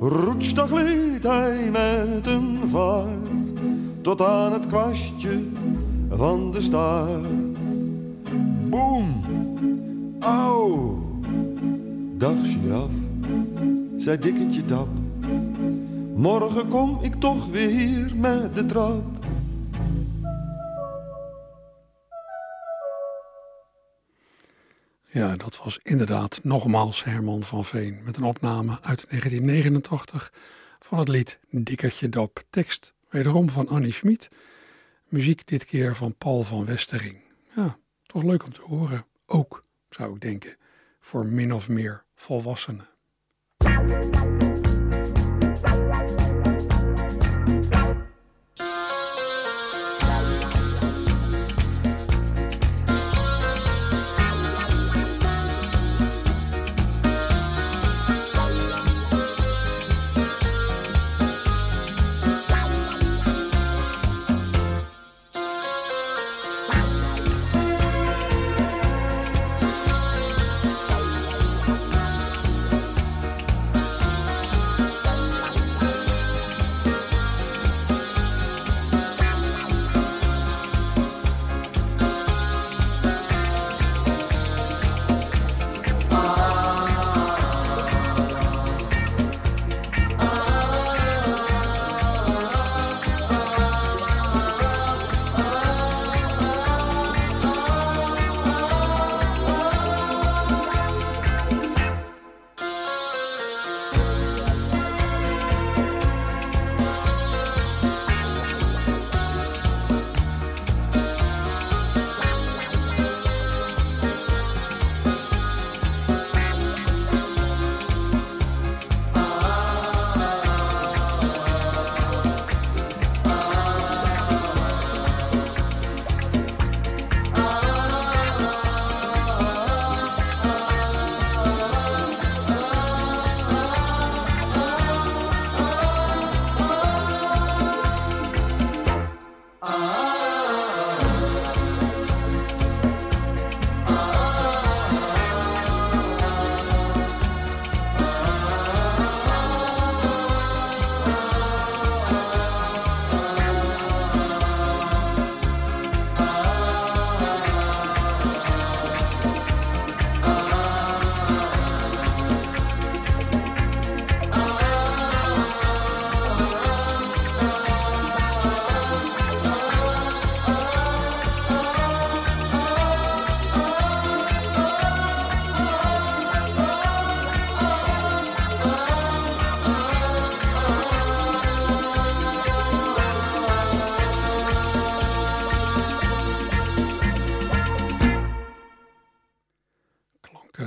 [0.00, 3.52] Roetsdag gleed hij met een vaart.
[4.00, 5.42] Tot aan het kwastje
[6.10, 7.26] van de staart.
[8.68, 9.04] Boem!
[10.20, 11.09] Au!
[12.20, 12.90] Dag giraf,
[13.96, 14.88] zei dikketje dap.
[16.14, 19.04] Morgen kom ik toch weer met de trap.
[25.06, 30.32] Ja, dat was inderdaad nogmaals Herman van Veen met een opname uit 1989
[30.78, 32.42] van het lied Dikkertje Dap.
[32.50, 34.28] Tekst wederom van Annie Schmid,
[35.08, 37.18] muziek dit keer van Paul van Westering.
[37.54, 39.04] Ja, toch leuk om te horen.
[39.26, 40.56] Ook, zou ik denken,
[41.00, 42.88] voor min of meer volwassenen.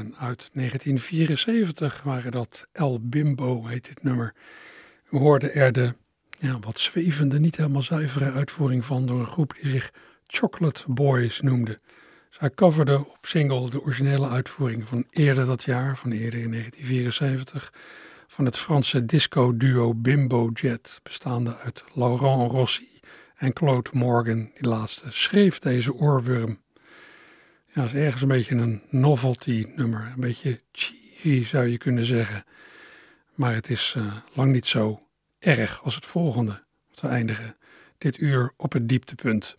[0.02, 4.34] Uit 1974 waren dat El Bimbo, heet dit nummer.
[5.10, 5.94] We hoorden er de
[6.39, 9.91] ja, wat zwevende, niet helemaal zuivere uitvoering van door een groep die zich
[10.28, 11.80] Chocolate Boys noemde.
[12.30, 17.74] Zij coverde op single de originele uitvoering van eerder dat jaar, van eerder in 1974,
[18.28, 23.00] van het Franse disco-duo Bimbo Jet, bestaande uit Laurent Rossi
[23.36, 24.52] en Claude Morgan.
[24.54, 26.62] Die laatste schreef deze oorworm.
[27.76, 32.43] Ja, is ergens een beetje een novelty nummer, een beetje cheesy zou je kunnen zeggen.
[33.36, 34.99] Maar het is uh, lang niet zo
[35.39, 36.63] erg als het volgende.
[37.01, 37.55] We eindigen
[37.97, 39.57] dit uur op het dieptepunt.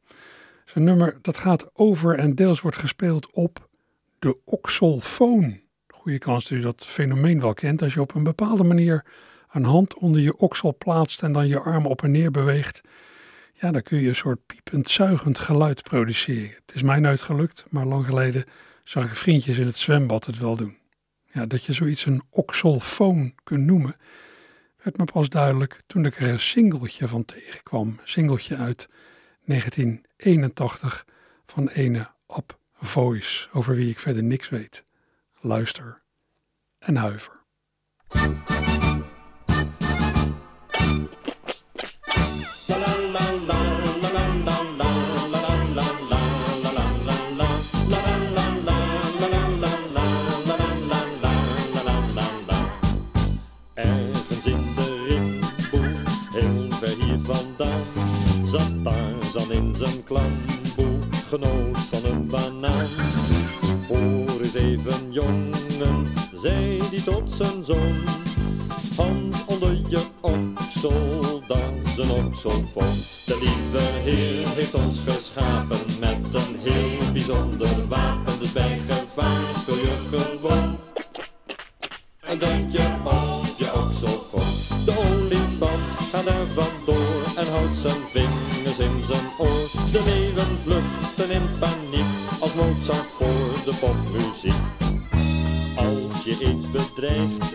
[0.65, 3.69] Zo'n nummer dat gaat over en deels wordt gespeeld op
[4.19, 5.61] de oxalfoon.
[5.89, 7.83] Goede kans dat u dat fenomeen wel kent.
[7.83, 9.05] Als je op een bepaalde manier
[9.53, 12.81] een hand onder je oksel plaatst en dan je arm op en neer beweegt.
[13.65, 16.51] Ja, dan kun je een soort piepend, zuigend geluid produceren.
[16.67, 18.45] Het is mij nooit gelukt, maar lang geleden
[18.83, 20.79] zag ik vriendjes in het zwembad het wel doen.
[21.33, 23.97] Ja, dat je zoiets een oxalfoon kunt noemen,
[24.83, 28.01] werd me pas duidelijk toen ik er een singeltje van tegenkwam.
[28.03, 28.89] Singeltje uit
[29.45, 31.07] 1981
[31.47, 34.85] van ene Up Voice, over wie ik verder niks weet.
[35.41, 36.03] Luister
[36.79, 37.43] en huiver.
[59.33, 60.99] Zat in zijn klamboe,
[61.29, 62.87] genoot van een banaan.
[63.89, 68.05] Hoor eens even, jongen, zei die tot zijn zoon.
[68.97, 72.95] Hand onder je oksel, dan zijn okselfoon.
[73.27, 78.39] De lieve Heer heeft ons geschapen met een heel bijzonder wapen.
[78.39, 80.64] Dus bij gevaar speel je gewoon
[88.15, 89.71] houdt zijn vinger in zijn oor.
[89.93, 92.05] De leeuwen vluchten in paniek
[92.41, 94.55] als Mozart voor de popmuziek.
[95.77, 97.54] Als je iets bedreigd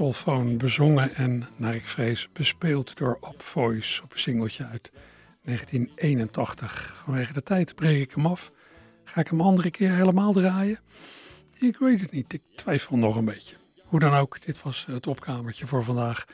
[0.00, 4.92] Oxalfoon bezongen en, naar ik vrees, bespeeld door Op Voice op een singeltje uit
[5.42, 7.02] 1981.
[7.04, 8.50] Vanwege de tijd breek ik hem af.
[9.04, 10.78] Ga ik hem andere keer helemaal draaien?
[11.58, 13.56] Ik weet het niet, ik twijfel nog een beetje.
[13.84, 16.24] Hoe dan ook, dit was het opkamertje voor vandaag.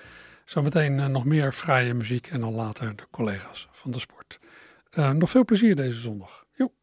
[0.44, 4.38] Zometeen uh, nog meer fraaie muziek en dan later de collega's van de sport.
[4.94, 6.45] Uh, nog veel plezier deze zondag.